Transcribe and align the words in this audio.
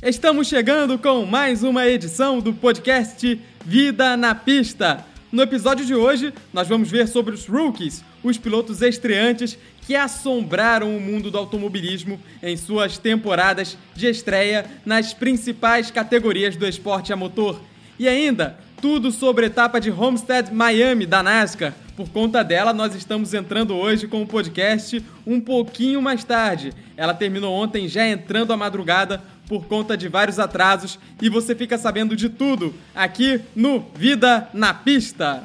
Estamos 0.00 0.46
chegando 0.46 0.96
com 0.96 1.26
mais 1.26 1.64
uma 1.64 1.84
edição 1.84 2.38
do 2.38 2.54
podcast 2.54 3.40
Vida 3.66 4.16
na 4.16 4.32
Pista. 4.32 5.04
No 5.32 5.42
episódio 5.42 5.84
de 5.84 5.92
hoje, 5.92 6.32
nós 6.52 6.68
vamos 6.68 6.88
ver 6.88 7.08
sobre 7.08 7.34
os 7.34 7.48
rookies, 7.48 8.04
os 8.22 8.38
pilotos 8.38 8.80
estreantes 8.80 9.58
que 9.82 9.96
assombraram 9.96 10.96
o 10.96 11.00
mundo 11.00 11.32
do 11.32 11.38
automobilismo 11.38 12.20
em 12.40 12.56
suas 12.56 12.96
temporadas 12.96 13.76
de 13.96 14.06
estreia 14.06 14.66
nas 14.86 15.12
principais 15.12 15.90
categorias 15.90 16.54
do 16.54 16.64
esporte 16.64 17.12
a 17.12 17.16
motor. 17.16 17.60
E 17.98 18.06
ainda, 18.06 18.56
tudo 18.80 19.10
sobre 19.10 19.46
a 19.46 19.48
etapa 19.48 19.80
de 19.80 19.90
Homestead 19.90 20.54
Miami 20.54 21.06
da 21.06 21.24
NASCAR. 21.24 21.74
Por 21.96 22.08
conta 22.10 22.44
dela, 22.44 22.72
nós 22.72 22.94
estamos 22.94 23.34
entrando 23.34 23.74
hoje 23.74 24.06
com 24.06 24.22
o 24.22 24.26
podcast 24.26 25.04
um 25.26 25.40
pouquinho 25.40 26.00
mais 26.00 26.22
tarde. 26.22 26.72
Ela 26.96 27.12
terminou 27.12 27.52
ontem 27.52 27.88
já 27.88 28.06
entrando 28.06 28.52
à 28.52 28.56
madrugada 28.56 29.20
por 29.48 29.66
conta 29.66 29.96
de 29.96 30.08
vários 30.08 30.38
atrasos 30.38 30.98
e 31.20 31.28
você 31.28 31.54
fica 31.54 31.78
sabendo 31.78 32.14
de 32.14 32.28
tudo 32.28 32.74
aqui 32.94 33.40
no 33.56 33.80
Vida 33.94 34.48
na 34.52 34.74
Pista. 34.74 35.42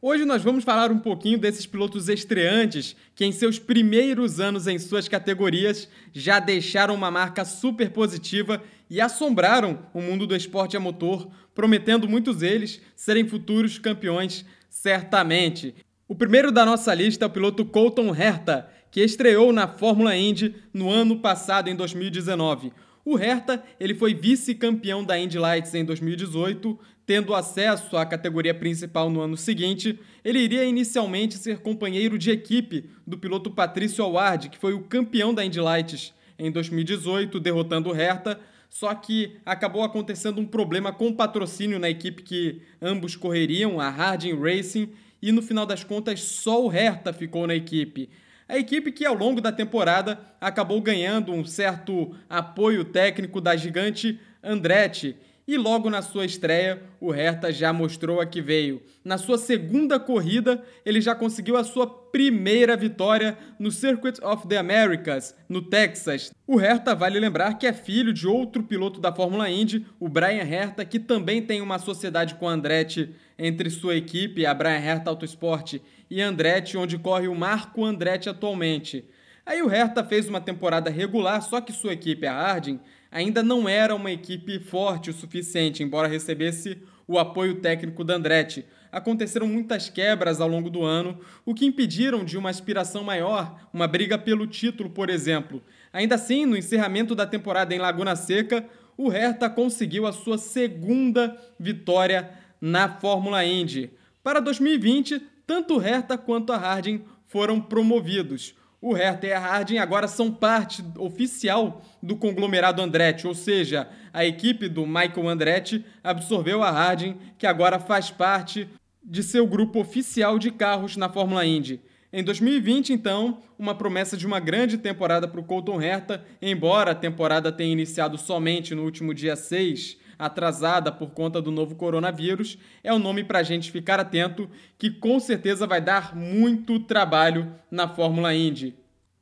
Hoje 0.00 0.24
nós 0.24 0.42
vamos 0.42 0.64
falar 0.64 0.90
um 0.90 0.98
pouquinho 0.98 1.38
desses 1.38 1.66
pilotos 1.66 2.08
estreantes 2.08 2.96
que, 3.14 3.26
em 3.26 3.32
seus 3.32 3.58
primeiros 3.58 4.40
anos 4.40 4.66
em 4.66 4.78
suas 4.78 5.06
categorias, 5.06 5.86
já 6.14 6.40
deixaram 6.40 6.94
uma 6.94 7.10
marca 7.10 7.44
super 7.44 7.90
positiva 7.90 8.62
e 8.88 9.02
assombraram 9.02 9.80
o 9.92 10.00
mundo 10.00 10.26
do 10.26 10.34
esporte 10.34 10.76
a 10.76 10.80
motor, 10.80 11.28
prometendo 11.54 12.08
muitos 12.08 12.38
deles 12.38 12.80
serem 12.96 13.28
futuros 13.28 13.78
campeões, 13.78 14.46
certamente. 14.70 15.74
O 16.10 16.14
primeiro 16.14 16.50
da 16.50 16.64
nossa 16.64 16.94
lista 16.94 17.26
é 17.26 17.28
o 17.28 17.30
piloto 17.30 17.66
Colton 17.66 18.14
Herta, 18.14 18.66
que 18.90 19.02
estreou 19.02 19.52
na 19.52 19.68
Fórmula 19.68 20.16
Indy 20.16 20.54
no 20.72 20.88
ano 20.88 21.18
passado, 21.18 21.68
em 21.68 21.76
2019. 21.76 22.72
O 23.04 23.18
Herta 23.18 23.62
ele 23.78 23.94
foi 23.94 24.14
vice-campeão 24.14 25.04
da 25.04 25.18
Indy 25.18 25.38
Lights 25.38 25.74
em 25.74 25.84
2018, 25.84 26.78
tendo 27.04 27.34
acesso 27.34 27.94
à 27.98 28.06
categoria 28.06 28.54
principal 28.54 29.10
no 29.10 29.20
ano 29.20 29.36
seguinte. 29.36 30.00
Ele 30.24 30.38
iria 30.38 30.64
inicialmente 30.64 31.36
ser 31.36 31.58
companheiro 31.58 32.16
de 32.16 32.30
equipe 32.30 32.88
do 33.06 33.18
piloto 33.18 33.50
Patrício 33.50 34.02
Award, 34.02 34.48
que 34.48 34.56
foi 34.56 34.72
o 34.72 34.84
campeão 34.84 35.34
da 35.34 35.44
Indy 35.44 35.60
Lights 35.60 36.14
em 36.38 36.50
2018, 36.50 37.38
derrotando 37.38 37.90
o 37.90 37.94
Herta. 37.94 38.40
Só 38.70 38.94
que 38.94 39.36
acabou 39.44 39.82
acontecendo 39.82 40.40
um 40.40 40.46
problema 40.46 40.90
com 40.90 41.12
patrocínio 41.12 41.78
na 41.78 41.90
equipe 41.90 42.22
que 42.22 42.62
ambos 42.80 43.14
correriam, 43.14 43.78
a 43.78 43.90
Harding 43.90 44.38
Racing, 44.38 44.90
e 45.20 45.32
no 45.32 45.42
final 45.42 45.66
das 45.66 45.84
contas 45.84 46.20
só 46.20 46.64
o 46.64 46.68
Hertha 46.68 47.12
ficou 47.12 47.46
na 47.46 47.54
equipe. 47.54 48.08
A 48.48 48.56
equipe 48.56 48.90
que 48.92 49.04
ao 49.04 49.14
longo 49.14 49.40
da 49.40 49.52
temporada 49.52 50.18
acabou 50.40 50.80
ganhando 50.80 51.32
um 51.32 51.44
certo 51.44 52.14
apoio 52.28 52.84
técnico 52.84 53.40
da 53.40 53.54
gigante 53.54 54.18
Andretti 54.42 55.16
e 55.48 55.56
logo 55.56 55.88
na 55.88 56.02
sua 56.02 56.26
estreia, 56.26 56.82
o 57.00 57.10
Hertha 57.10 57.50
já 57.50 57.72
mostrou 57.72 58.20
a 58.20 58.26
que 58.26 58.42
veio. 58.42 58.82
Na 59.02 59.16
sua 59.16 59.38
segunda 59.38 59.98
corrida, 59.98 60.62
ele 60.84 61.00
já 61.00 61.14
conseguiu 61.14 61.56
a 61.56 61.64
sua 61.64 61.86
primeira 61.86 62.76
vitória 62.76 63.38
no 63.58 63.70
Circuit 63.70 64.22
of 64.22 64.46
the 64.46 64.58
Americas, 64.58 65.34
no 65.48 65.62
Texas. 65.62 66.30
O 66.46 66.56
Hertha 66.56 66.94
vale 66.94 67.18
lembrar 67.18 67.54
que 67.54 67.66
é 67.66 67.72
filho 67.72 68.12
de 68.12 68.26
outro 68.26 68.62
piloto 68.62 69.00
da 69.00 69.10
Fórmula 69.10 69.48
Indy, 69.48 69.86
o 69.98 70.06
Brian 70.06 70.44
Hertha, 70.44 70.84
que 70.84 71.00
também 71.00 71.40
tem 71.40 71.62
uma 71.62 71.78
sociedade 71.78 72.34
com 72.34 72.46
Andretti 72.46 73.14
entre 73.38 73.70
sua 73.70 73.96
equipe, 73.96 74.44
a 74.44 74.52
Brian 74.52 74.76
Hertha 74.76 75.08
Autosport, 75.08 75.80
e 76.10 76.20
Andretti, 76.20 76.76
onde 76.76 76.98
corre 76.98 77.26
o 77.26 77.34
Marco 77.34 77.86
Andretti 77.86 78.28
atualmente. 78.28 79.02
Aí 79.46 79.62
o 79.62 79.66
Hertha 79.66 80.04
fez 80.04 80.28
uma 80.28 80.42
temporada 80.42 80.90
regular, 80.90 81.40
só 81.40 81.58
que 81.58 81.72
sua 81.72 81.94
equipe, 81.94 82.26
a 82.26 82.34
Harding, 82.34 82.78
ainda 83.10 83.42
não 83.42 83.68
era 83.68 83.94
uma 83.94 84.10
equipe 84.10 84.58
forte 84.58 85.10
o 85.10 85.14
suficiente, 85.14 85.82
embora 85.82 86.08
recebesse 86.08 86.78
o 87.06 87.18
apoio 87.18 87.56
técnico 87.56 88.04
da 88.04 88.14
Andretti. 88.14 88.64
Aconteceram 88.90 89.46
muitas 89.46 89.88
quebras 89.88 90.40
ao 90.40 90.48
longo 90.48 90.70
do 90.70 90.82
ano, 90.82 91.18
o 91.44 91.54
que 91.54 91.66
impediram 91.66 92.24
de 92.24 92.38
uma 92.38 92.50
aspiração 92.50 93.04
maior, 93.04 93.68
uma 93.72 93.86
briga 93.86 94.18
pelo 94.18 94.46
título, 94.46 94.90
por 94.90 95.10
exemplo. 95.10 95.62
Ainda 95.92 96.14
assim, 96.14 96.46
no 96.46 96.56
encerramento 96.56 97.14
da 97.14 97.26
temporada 97.26 97.74
em 97.74 97.78
Laguna 97.78 98.16
Seca, 98.16 98.64
o 98.96 99.08
Hertha 99.08 99.48
conseguiu 99.48 100.06
a 100.06 100.12
sua 100.12 100.38
segunda 100.38 101.36
vitória 101.58 102.30
na 102.60 102.88
Fórmula 102.88 103.44
Indy. 103.44 103.90
Para 104.22 104.40
2020, 104.40 105.22
tanto 105.46 105.74
o 105.74 105.78
Hertha 105.78 106.18
quanto 106.18 106.52
a 106.52 106.56
Harding 106.56 107.02
foram 107.26 107.60
promovidos. 107.60 108.54
O 108.80 108.92
Hertha 108.92 109.26
e 109.26 109.32
a 109.32 109.40
Harding 109.40 109.78
agora 109.78 110.06
são 110.06 110.32
parte 110.32 110.84
oficial 110.96 111.82
do 112.00 112.14
conglomerado 112.14 112.80
Andretti, 112.80 113.26
ou 113.26 113.34
seja, 113.34 113.88
a 114.12 114.24
equipe 114.24 114.68
do 114.68 114.86
Michael 114.86 115.28
Andretti 115.28 115.84
absorveu 116.02 116.62
a 116.62 116.70
Harding, 116.70 117.16
que 117.36 117.46
agora 117.46 117.80
faz 117.80 118.10
parte 118.10 118.68
de 119.02 119.22
seu 119.24 119.46
grupo 119.48 119.80
oficial 119.80 120.38
de 120.38 120.52
carros 120.52 120.96
na 120.96 121.08
Fórmula 121.08 121.44
Indy. 121.44 121.80
Em 122.12 122.22
2020, 122.22 122.92
então, 122.92 123.42
uma 123.58 123.74
promessa 123.74 124.16
de 124.16 124.26
uma 124.26 124.38
grande 124.38 124.78
temporada 124.78 125.26
para 125.26 125.40
o 125.40 125.44
Colton 125.44 125.82
Herta, 125.82 126.24
embora 126.40 126.92
a 126.92 126.94
temporada 126.94 127.50
tenha 127.50 127.72
iniciado 127.72 128.16
somente 128.16 128.76
no 128.76 128.84
último 128.84 129.12
dia 129.12 129.34
6, 129.34 129.98
atrasada 130.18 130.90
por 130.90 131.10
conta 131.10 131.40
do 131.40 131.50
novo 131.50 131.74
coronavírus, 131.74 132.58
é 132.82 132.92
o 132.92 132.98
nome 132.98 133.22
para 133.22 133.38
a 133.38 133.42
gente 133.42 133.70
ficar 133.70 134.00
atento, 134.00 134.50
que 134.76 134.90
com 134.90 135.20
certeza 135.20 135.66
vai 135.66 135.80
dar 135.80 136.16
muito 136.16 136.80
trabalho 136.80 137.54
na 137.70 137.86
Fórmula 137.86 138.34
Indy. 138.34 138.74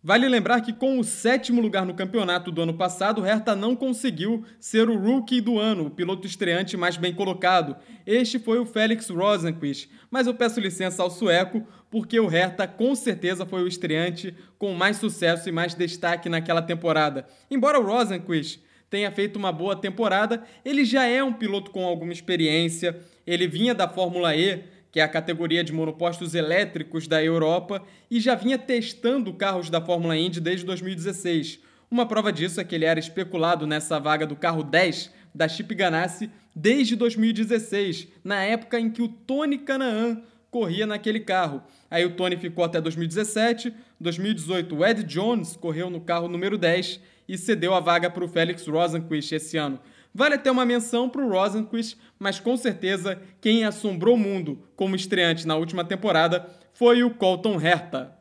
Vale 0.07 0.29
lembrar 0.29 0.61
que 0.61 0.73
com 0.73 1.01
o 1.01 1.03
sétimo 1.03 1.61
lugar 1.61 1.85
no 1.85 1.93
campeonato 1.93 2.53
do 2.53 2.63
ano 2.63 2.75
passado, 2.75 3.23
Hertha 3.23 3.57
não 3.57 3.75
conseguiu 3.75 4.45
ser 4.61 4.89
o 4.89 4.97
rookie 4.97 5.41
do 5.41 5.59
ano, 5.59 5.87
o 5.87 5.91
piloto 5.91 6.29
estreante 6.29 6.77
mais 6.77 6.97
bem 6.97 7.13
colocado. 7.13 7.75
Este 8.07 8.39
foi 8.39 8.61
o 8.61 8.65
Felix 8.65 9.11
Rosenqvist, 9.11 9.91
mas 10.09 10.29
eu 10.29 10.35
peço 10.35 10.61
licença 10.61 11.03
ao 11.03 11.11
sueco, 11.11 11.67
porque 11.91 12.21
o 12.21 12.29
Hertha 12.29 12.69
com 12.69 12.95
certeza 12.95 13.45
foi 13.45 13.65
o 13.65 13.67
estreante 13.67 14.33
com 14.57 14.75
mais 14.75 14.99
sucesso 14.99 15.49
e 15.49 15.53
mais 15.53 15.75
destaque 15.75 16.29
naquela 16.29 16.63
temporada. 16.63 17.27
Embora 17.51 17.81
o 17.81 17.85
Rosenqvist 17.85 18.61
tenha 18.89 19.11
feito 19.11 19.37
uma 19.37 19.53
boa 19.53 19.77
temporada, 19.77 20.43
ele 20.65 20.85
já 20.85 21.05
é 21.05 21.23
um 21.23 21.33
piloto 21.33 21.71
com 21.71 21.85
alguma 21.85 22.13
experiência, 22.13 22.99
ele 23.27 23.47
vinha 23.47 23.75
da 23.75 23.89
Fórmula 23.89 24.37
E, 24.37 24.65
que 24.93 25.01
é 25.01 25.03
a 25.03 25.09
categoria 25.09 25.63
de 25.63 25.73
monopostos 25.73 26.35
elétricos 26.35 27.07
da 27.07 27.23
Europa, 27.23 27.83
e 28.11 28.21
já 28.21 28.35
vinha 28.35 28.57
testando 28.57 29.33
carros 29.35 29.69
da 29.69 29.81
Fórmula 29.81 30.17
Indy 30.17 30.41
desde 30.41 30.65
2016. 30.65 31.61
Uma 31.91 32.07
prova 32.07 32.33
disso 32.33 32.61
é 32.61 32.65
que 32.65 32.75
ele 32.75 32.85
era 32.85 32.99
especulado 32.99 33.67
nessa 33.67 33.99
vaga 33.99 34.27
do 34.27 34.35
carro 34.35 34.63
10 34.63 35.13
da 35.35 35.47
Chip 35.47 35.75
Ganassi 35.75 36.31
desde 36.55 36.97
2016, 36.97 38.09
na 38.25 38.43
época 38.43 38.81
em 38.81 38.89
que 38.89 39.03
o 39.03 39.09
Tony 39.09 39.59
Canaan 39.59 40.23
corria 40.57 40.87
naquele 40.87 41.21
carro. 41.21 41.63
Aí 41.91 42.03
o 42.07 42.17
Tony 42.17 42.35
ficou 42.39 42.65
até 42.65 42.81
2017, 42.81 43.75
2018 44.01 44.75
o 44.75 44.87
Ed 44.87 45.03
Jones 45.03 45.55
correu 45.55 45.91
no 45.91 46.01
carro 46.01 46.29
número 46.29 46.57
10 46.57 46.99
e 47.29 47.37
cedeu 47.37 47.75
a 47.75 47.81
vaga 47.81 48.09
para 48.09 48.25
o 48.25 48.29
Felix 48.29 48.67
Rosenquist 48.67 49.35
esse 49.35 49.59
ano. 49.59 49.79
Vale 50.15 50.37
até 50.37 50.51
uma 50.51 50.65
menção 50.65 51.11
para 51.11 51.23
o 51.23 51.29
Rosenquist, 51.29 51.99
mas 52.19 52.41
com 52.41 52.57
certeza 52.57 53.21
quem 53.39 53.67
assombrou 53.67 54.15
o 54.15 54.19
mundo 54.19 54.67
como 54.75 54.97
estreante 54.97 55.47
na 55.47 55.57
última 55.57 55.85
temporada 55.85 56.49
foi 56.73 57.05
o 57.05 57.11
Colton 57.11 57.61
Herta. 57.61 58.17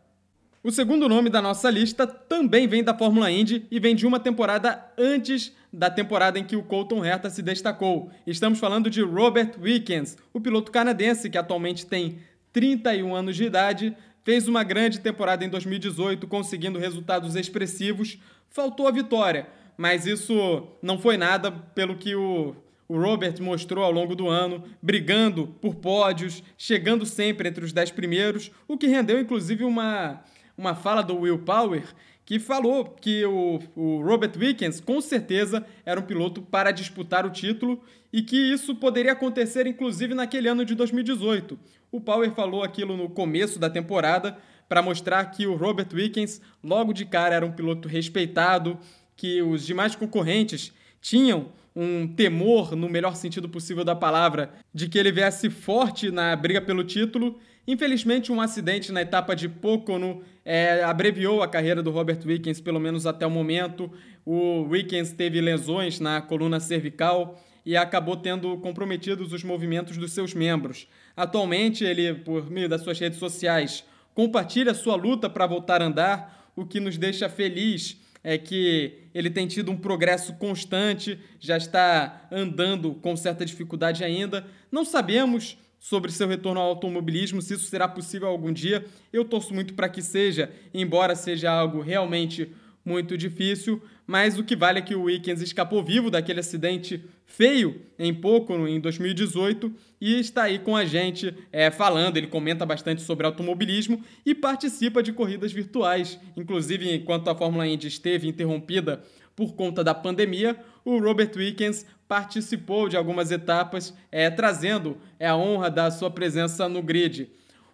O 0.66 0.72
segundo 0.72 1.08
nome 1.08 1.30
da 1.30 1.44
nossa 1.44 1.70
lista 1.70 2.08
também 2.08 2.68
vem 2.68 2.84
da 2.84 2.98
Fórmula 2.98 3.30
Indy 3.30 3.68
e 3.70 3.80
vem 3.80 3.96
de 3.96 4.08
uma 4.08 4.20
temporada 4.20 4.84
antes 4.98 5.54
da 5.72 5.92
temporada 5.92 6.40
em 6.40 6.44
que 6.44 6.56
o 6.56 6.64
Colton 6.64 7.06
Herta 7.06 7.30
se 7.30 7.44
destacou. 7.44 8.10
Estamos 8.26 8.58
falando 8.58 8.90
de 8.90 9.00
Robert 9.04 9.52
Wickens, 9.62 10.18
o 10.34 10.42
piloto 10.42 10.72
canadense 10.72 11.30
que 11.30 11.38
atualmente 11.38 11.86
tem 11.86 12.18
31 12.52 13.14
anos 13.14 13.36
de 13.36 13.44
idade, 13.44 13.96
fez 14.24 14.48
uma 14.48 14.64
grande 14.64 15.02
temporada 15.02 15.46
em 15.46 15.50
2018, 15.50 16.26
conseguindo 16.26 16.80
resultados 16.80 17.36
expressivos. 17.36 18.18
Faltou 18.50 18.88
a 18.88 18.92
vitória, 18.92 19.48
mas 19.78 20.08
isso 20.08 20.68
não 20.82 20.98
foi 20.98 21.16
nada 21.16 21.52
pelo 21.52 21.96
que 21.96 22.16
o, 22.16 22.56
o 22.88 22.98
Robert 22.98 23.40
mostrou 23.40 23.84
ao 23.84 23.92
longo 23.92 24.16
do 24.16 24.28
ano, 24.28 24.64
brigando 24.82 25.46
por 25.62 25.76
pódios, 25.76 26.42
chegando 26.58 27.06
sempre 27.06 27.50
entre 27.50 27.64
os 27.64 27.72
dez 27.72 27.92
primeiros, 27.92 28.50
o 28.68 28.80
que 28.80 28.88
rendeu 28.88 29.20
inclusive 29.20 29.64
uma, 29.64 30.24
uma 30.58 30.76
fala 30.76 31.02
do 31.02 31.18
Will 31.18 31.40
Power 31.40 31.84
que 32.26 32.40
falou 32.40 32.86
que 32.86 33.24
o, 33.26 33.60
o 33.76 34.02
Robert 34.02 34.32
Wickens 34.36 34.80
com 34.82 35.00
certeza 35.00 35.66
era 35.86 36.00
um 36.00 36.04
piloto 36.04 36.42
para 36.42 36.72
disputar 36.72 37.26
o 37.26 37.30
título 37.30 37.80
e 38.12 38.24
que 38.24 38.36
isso 38.36 38.76
poderia 38.76 39.12
acontecer 39.12 39.68
inclusive 39.68 40.16
naquele 40.16 40.48
ano 40.48 40.66
de 40.66 40.74
2018. 40.74 41.58
O 41.92 42.02
Power 42.02 42.32
falou 42.32 42.64
aquilo 42.64 42.98
no 42.98 43.10
começo 43.10 43.60
da 43.60 43.70
temporada 43.70 44.38
para 44.68 44.82
mostrar 44.82 45.24
que 45.26 45.46
o 45.46 45.56
Robert 45.56 45.88
Wickens 45.94 46.42
logo 46.64 46.94
de 46.94 47.06
cara 47.06 47.36
era 47.36 47.46
um 47.46 47.52
piloto 47.52 47.88
respeitado, 47.88 48.80
que 49.16 49.42
os 49.44 49.64
demais 49.66 49.96
concorrentes 49.96 50.74
tinham 51.00 51.50
um 51.76 52.08
temor, 52.08 52.76
no 52.76 52.90
melhor 52.90 53.16
sentido 53.16 53.50
possível 53.50 53.84
da 53.84 53.96
palavra, 53.96 54.54
de 54.74 54.88
que 54.88 54.98
ele 54.98 55.12
viesse 55.12 55.50
forte 55.50 56.10
na 56.10 56.36
briga 56.36 56.62
pelo 56.62 56.84
título 56.84 57.38
Infelizmente, 57.68 58.32
um 58.32 58.40
acidente 58.40 58.92
na 58.92 59.02
etapa 59.02 59.36
de 59.36 59.50
Pocono 59.50 60.22
é, 60.44 60.84
abreviou 60.84 61.42
a 61.42 61.48
carreira 61.48 61.82
do 61.82 61.90
Robert 61.90 62.20
Wickens, 62.24 62.62
pelo 62.62 62.80
menos 62.80 63.08
até 63.08 63.26
o 63.26 63.32
momento. 63.32 63.92
O 64.24 64.62
Wickens 64.70 65.12
teve 65.12 65.42
lesões 65.42 66.00
na 66.00 66.22
coluna 66.22 66.60
cervical 66.60 67.42
e 67.66 67.76
acabou 67.76 68.16
tendo 68.16 68.56
comprometidos 68.58 69.34
os 69.34 69.44
movimentos 69.44 69.98
dos 69.98 70.12
seus 70.12 70.36
membros. 70.36 70.88
Atualmente, 71.18 71.84
ele, 71.84 72.14
por 72.14 72.52
meio 72.52 72.70
das 72.70 72.82
suas 72.82 73.00
redes 73.00 73.18
sociais, 73.18 73.84
compartilha 74.14 74.74
sua 74.76 74.96
luta 74.96 75.28
para 75.28 75.48
voltar 75.48 75.82
a 75.82 75.86
andar, 75.86 76.52
o 76.56 76.66
que 76.66 76.80
nos 76.80 76.98
deixa 76.98 77.28
feliz 77.28 78.00
é 78.24 78.38
que 78.38 78.94
ele 79.14 79.30
tem 79.30 79.48
tido 79.48 79.72
um 79.72 79.78
progresso 79.78 80.34
constante, 80.36 81.20
já 81.40 81.58
está 81.58 82.28
andando 82.32 82.96
com 82.96 83.16
certa 83.16 83.46
dificuldade 83.46 84.04
ainda. 84.04 84.46
Não 84.72 84.84
sabemos 84.84 85.58
sobre 85.86 86.12
seu 86.12 86.28
retorno 86.28 86.60
ao 86.60 86.70
automobilismo, 86.70 87.44
se 87.44 87.54
isso 87.54 87.66
será 87.66 87.88
possível 87.88 88.28
algum 88.28 88.52
dia. 88.52 88.84
Eu 89.14 89.24
torço 89.24 89.54
muito 89.54 89.76
para 89.76 89.88
que 89.88 90.02
seja, 90.02 90.52
embora 90.74 91.16
seja 91.16 91.52
algo 91.52 91.80
realmente 91.80 92.52
muito 92.84 93.16
difícil, 93.16 93.80
mas 94.08 94.40
o 94.40 94.44
que 94.44 94.56
vale 94.56 94.80
é 94.80 94.82
que 94.82 94.96
o 94.96 95.04
Wickens 95.04 95.42
escapou 95.42 95.84
vivo 95.84 96.10
daquele 96.10 96.40
acidente 96.40 97.04
feio 97.28 97.82
em 98.00 98.12
pouco 98.12 98.54
em 98.68 98.80
2018 98.80 99.72
e 100.02 100.20
está 100.20 100.44
aí 100.44 100.58
com 100.58 100.76
a 100.76 100.86
gente 100.86 101.32
é, 101.52 101.70
falando. 101.70 102.18
Ele 102.18 102.28
comenta 102.28 102.66
bastante 102.66 103.04
sobre 103.04 103.28
automobilismo 103.28 104.04
e 104.26 104.34
participa 104.34 105.04
de 105.04 105.14
corridas 105.14 105.52
virtuais. 105.52 106.20
Inclusive, 106.36 106.96
enquanto 106.96 107.28
a 107.28 107.36
Fórmula 107.36 107.68
Indy 107.68 107.88
esteve 107.88 108.28
interrompida 108.28 109.04
por 109.36 109.54
conta 109.56 109.84
da 109.84 109.94
pandemia, 109.94 110.58
o 110.84 110.98
Robert 111.00 111.32
Wickens 111.36 111.86
participou 112.08 112.88
de 112.88 112.96
algumas 112.96 113.32
etapas, 113.32 113.94
é, 114.12 114.30
trazendo 114.30 114.98
é, 115.20 115.28
a 115.28 115.36
honra 115.36 115.70
da 115.70 115.92
sua 115.92 116.10
presença 116.10 116.70
no 116.70 116.82
grid. 116.82 117.30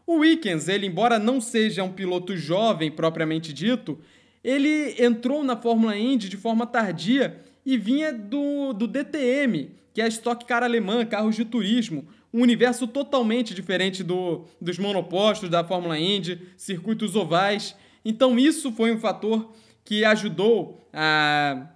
O 0.08 0.19
Wickens, 0.19 0.68
ele 0.68 0.88
embora 0.88 1.19
não 1.19 1.40
seja 1.40 1.84
um 1.84 1.92
piloto 1.92 2.36
jovem 2.36 2.90
propriamente 2.90 3.54
dito, 3.54 4.00
ele 4.44 4.96
entrou 4.98 5.44
na 5.44 5.56
Fórmula 5.56 5.96
Indy 5.96 6.28
de 6.28 6.38
forma 6.38 6.66
tardia 6.66 7.40
e 7.66 7.78
vinha 7.78 8.12
do, 8.12 8.74
do 8.74 8.88
DTM, 8.88 9.72
que 9.94 10.02
é 10.02 10.06
a 10.06 10.08
Stock 10.08 10.46
Car 10.46 10.63
alemã, 10.63 11.06
carros 11.06 11.36
de 11.36 11.46
turismo, 11.46 12.08
um 12.34 12.42
universo 12.42 12.88
totalmente 12.88 13.54
diferente 13.54 14.04
do, 14.04 14.46
dos 14.60 14.80
monopostos 14.80 15.50
da 15.50 15.63
Fórmula 15.63 16.00
Indy, 16.00 16.42
circuitos 16.58 17.16
ovais. 17.16 17.75
Então 18.04 18.40
isso 18.40 18.72
foi 18.72 18.92
um 18.92 19.00
fator 19.00 19.54
que 19.83 20.06
ajudou 20.06 20.88
a, 20.94 21.68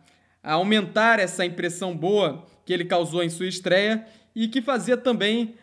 a 0.44 0.54
aumentar 0.54 1.20
essa 1.20 1.46
impressão 1.46 1.96
boa 1.96 2.46
que 2.66 2.74
ele 2.74 2.86
causou 2.86 3.24
em 3.24 3.30
sua 3.30 3.48
estreia 3.48 4.06
e 4.36 4.48
que 4.48 4.62
fazia 4.62 4.98
também 4.98 5.56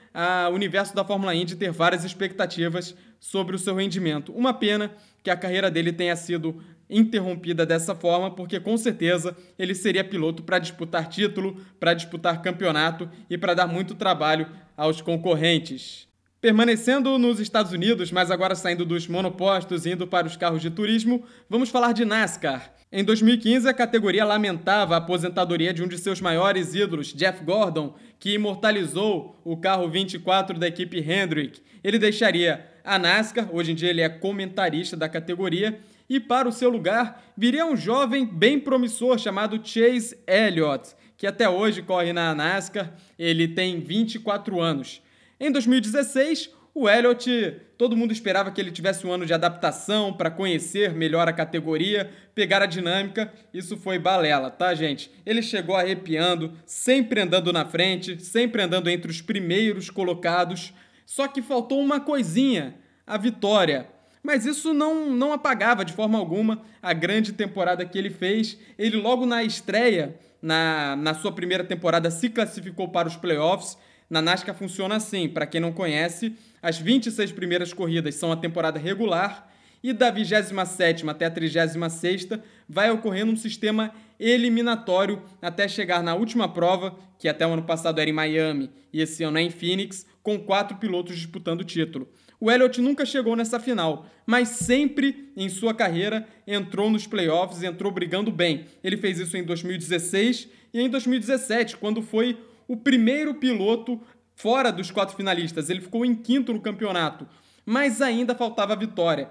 o 0.50 0.54
universo 0.54 0.94
da 0.94 1.04
Fórmula 1.04 1.34
Indy 1.34 1.56
ter 1.56 1.70
várias 1.70 2.04
expectativas 2.04 2.94
sobre 3.18 3.56
o 3.56 3.58
seu 3.58 3.74
rendimento. 3.74 4.32
Uma 4.32 4.52
pena 4.52 4.92
que 5.22 5.30
a 5.30 5.36
carreira 5.36 5.70
dele 5.70 5.92
tenha 5.92 6.16
sido 6.16 6.62
interrompida 6.90 7.64
dessa 7.64 7.94
forma, 7.94 8.30
porque 8.30 8.60
com 8.60 8.76
certeza 8.76 9.34
ele 9.58 9.74
seria 9.74 10.04
piloto 10.04 10.42
para 10.42 10.58
disputar 10.58 11.08
título, 11.08 11.56
para 11.80 11.94
disputar 11.94 12.42
campeonato 12.42 13.08
e 13.30 13.38
para 13.38 13.54
dar 13.54 13.66
muito 13.66 13.94
trabalho 13.94 14.46
aos 14.76 15.00
concorrentes. 15.00 16.06
Permanecendo 16.42 17.16
nos 17.18 17.38
Estados 17.38 17.70
Unidos, 17.70 18.10
mas 18.10 18.28
agora 18.28 18.56
saindo 18.56 18.84
dos 18.84 19.06
monopostos 19.06 19.86
e 19.86 19.90
indo 19.90 20.08
para 20.08 20.26
os 20.26 20.36
carros 20.36 20.60
de 20.60 20.70
turismo, 20.70 21.22
vamos 21.48 21.68
falar 21.68 21.92
de 21.92 22.04
NASCAR. 22.04 22.74
Em 22.90 23.04
2015, 23.04 23.68
a 23.68 23.72
categoria 23.72 24.24
lamentava 24.24 24.94
a 24.94 24.98
aposentadoria 24.98 25.72
de 25.72 25.84
um 25.84 25.86
de 25.86 25.96
seus 25.96 26.20
maiores 26.20 26.74
ídolos, 26.74 27.14
Jeff 27.14 27.44
Gordon, 27.44 27.94
que 28.18 28.34
imortalizou 28.34 29.40
o 29.44 29.56
carro 29.56 29.88
24 29.88 30.58
da 30.58 30.66
equipe 30.66 30.98
Hendrick. 30.98 31.60
Ele 31.84 31.96
deixaria 31.96 32.66
a 32.82 32.98
NASCAR, 32.98 33.48
hoje 33.54 33.70
em 33.70 33.76
dia 33.76 33.90
ele 33.90 34.00
é 34.00 34.08
comentarista 34.08 34.96
da 34.96 35.08
categoria, 35.08 35.78
e 36.10 36.18
para 36.18 36.48
o 36.48 36.52
seu 36.52 36.70
lugar 36.70 37.22
viria 37.36 37.64
um 37.64 37.76
jovem 37.76 38.26
bem 38.26 38.58
promissor 38.58 39.16
chamado 39.16 39.60
Chase 39.64 40.18
Elliott, 40.26 40.96
que 41.16 41.24
até 41.24 41.48
hoje 41.48 41.82
corre 41.82 42.12
na 42.12 42.34
NASCAR, 42.34 42.94
ele 43.16 43.46
tem 43.46 43.78
24 43.78 44.60
anos. 44.60 45.00
Em 45.44 45.50
2016, 45.50 46.50
o 46.72 46.88
Elliott, 46.88 47.56
todo 47.76 47.96
mundo 47.96 48.12
esperava 48.12 48.52
que 48.52 48.60
ele 48.60 48.70
tivesse 48.70 49.04
um 49.04 49.12
ano 49.12 49.26
de 49.26 49.34
adaptação 49.34 50.12
para 50.12 50.30
conhecer 50.30 50.94
melhor 50.94 51.28
a 51.28 51.32
categoria, 51.32 52.08
pegar 52.32 52.62
a 52.62 52.66
dinâmica. 52.66 53.32
Isso 53.52 53.76
foi 53.76 53.98
balela, 53.98 54.52
tá, 54.52 54.72
gente? 54.72 55.10
Ele 55.26 55.42
chegou 55.42 55.74
arrepiando, 55.74 56.52
sempre 56.64 57.22
andando 57.22 57.52
na 57.52 57.64
frente, 57.64 58.24
sempre 58.24 58.62
andando 58.62 58.88
entre 58.88 59.10
os 59.10 59.20
primeiros 59.20 59.90
colocados. 59.90 60.72
Só 61.04 61.26
que 61.26 61.42
faltou 61.42 61.80
uma 61.80 61.98
coisinha: 61.98 62.76
a 63.04 63.18
vitória 63.18 63.88
mas 64.22 64.46
isso 64.46 64.72
não, 64.72 65.10
não 65.10 65.32
apagava 65.32 65.84
de 65.84 65.92
forma 65.92 66.16
alguma 66.16 66.62
a 66.80 66.92
grande 66.92 67.32
temporada 67.32 67.84
que 67.84 67.98
ele 67.98 68.10
fez. 68.10 68.56
Ele, 68.78 68.96
logo 68.96 69.26
na 69.26 69.42
estreia, 69.42 70.16
na, 70.40 70.94
na 70.94 71.12
sua 71.12 71.32
primeira 71.32 71.64
temporada, 71.64 72.08
se 72.08 72.28
classificou 72.30 72.86
para 72.86 73.08
os 73.08 73.16
playoffs. 73.16 73.76
Na 74.12 74.20
NASCAR 74.20 74.54
funciona 74.54 74.96
assim, 74.96 75.26
para 75.26 75.46
quem 75.46 75.58
não 75.58 75.72
conhece, 75.72 76.34
as 76.60 76.76
26 76.76 77.32
primeiras 77.32 77.72
corridas 77.72 78.14
são 78.14 78.30
a 78.30 78.36
temporada 78.36 78.78
regular 78.78 79.50
e 79.82 79.90
da 79.90 80.10
27 80.10 81.08
até 81.08 81.24
a 81.24 81.30
36 81.30 82.28
vai 82.68 82.90
ocorrendo 82.90 83.32
um 83.32 83.36
sistema 83.36 83.90
eliminatório 84.20 85.22
até 85.40 85.66
chegar 85.66 86.02
na 86.02 86.14
última 86.14 86.46
prova, 86.46 86.94
que 87.18 87.26
até 87.26 87.46
o 87.46 87.54
ano 87.54 87.62
passado 87.62 88.02
era 88.02 88.10
em 88.10 88.12
Miami 88.12 88.68
e 88.92 89.00
esse 89.00 89.24
ano 89.24 89.38
é 89.38 89.42
em 89.44 89.48
Phoenix, 89.48 90.04
com 90.22 90.38
quatro 90.38 90.76
pilotos 90.76 91.16
disputando 91.16 91.62
o 91.62 91.64
título. 91.64 92.06
O 92.38 92.50
Elliott 92.50 92.82
nunca 92.82 93.06
chegou 93.06 93.34
nessa 93.34 93.58
final, 93.58 94.04
mas 94.26 94.48
sempre 94.48 95.32
em 95.34 95.48
sua 95.48 95.72
carreira 95.72 96.28
entrou 96.46 96.90
nos 96.90 97.06
playoffs, 97.06 97.62
entrou 97.62 97.90
brigando 97.90 98.30
bem. 98.30 98.66
Ele 98.84 98.98
fez 98.98 99.18
isso 99.18 99.38
em 99.38 99.42
2016 99.42 100.48
e 100.74 100.82
em 100.82 100.90
2017, 100.90 101.78
quando 101.78 102.02
foi 102.02 102.36
o 102.66 102.76
primeiro 102.76 103.34
piloto 103.34 104.00
fora 104.34 104.72
dos 104.72 104.90
quatro 104.90 105.16
finalistas. 105.16 105.70
Ele 105.70 105.80
ficou 105.80 106.04
em 106.04 106.14
quinto 106.14 106.52
no 106.52 106.60
campeonato, 106.60 107.26
mas 107.64 108.00
ainda 108.00 108.34
faltava 108.34 108.76
vitória. 108.76 109.30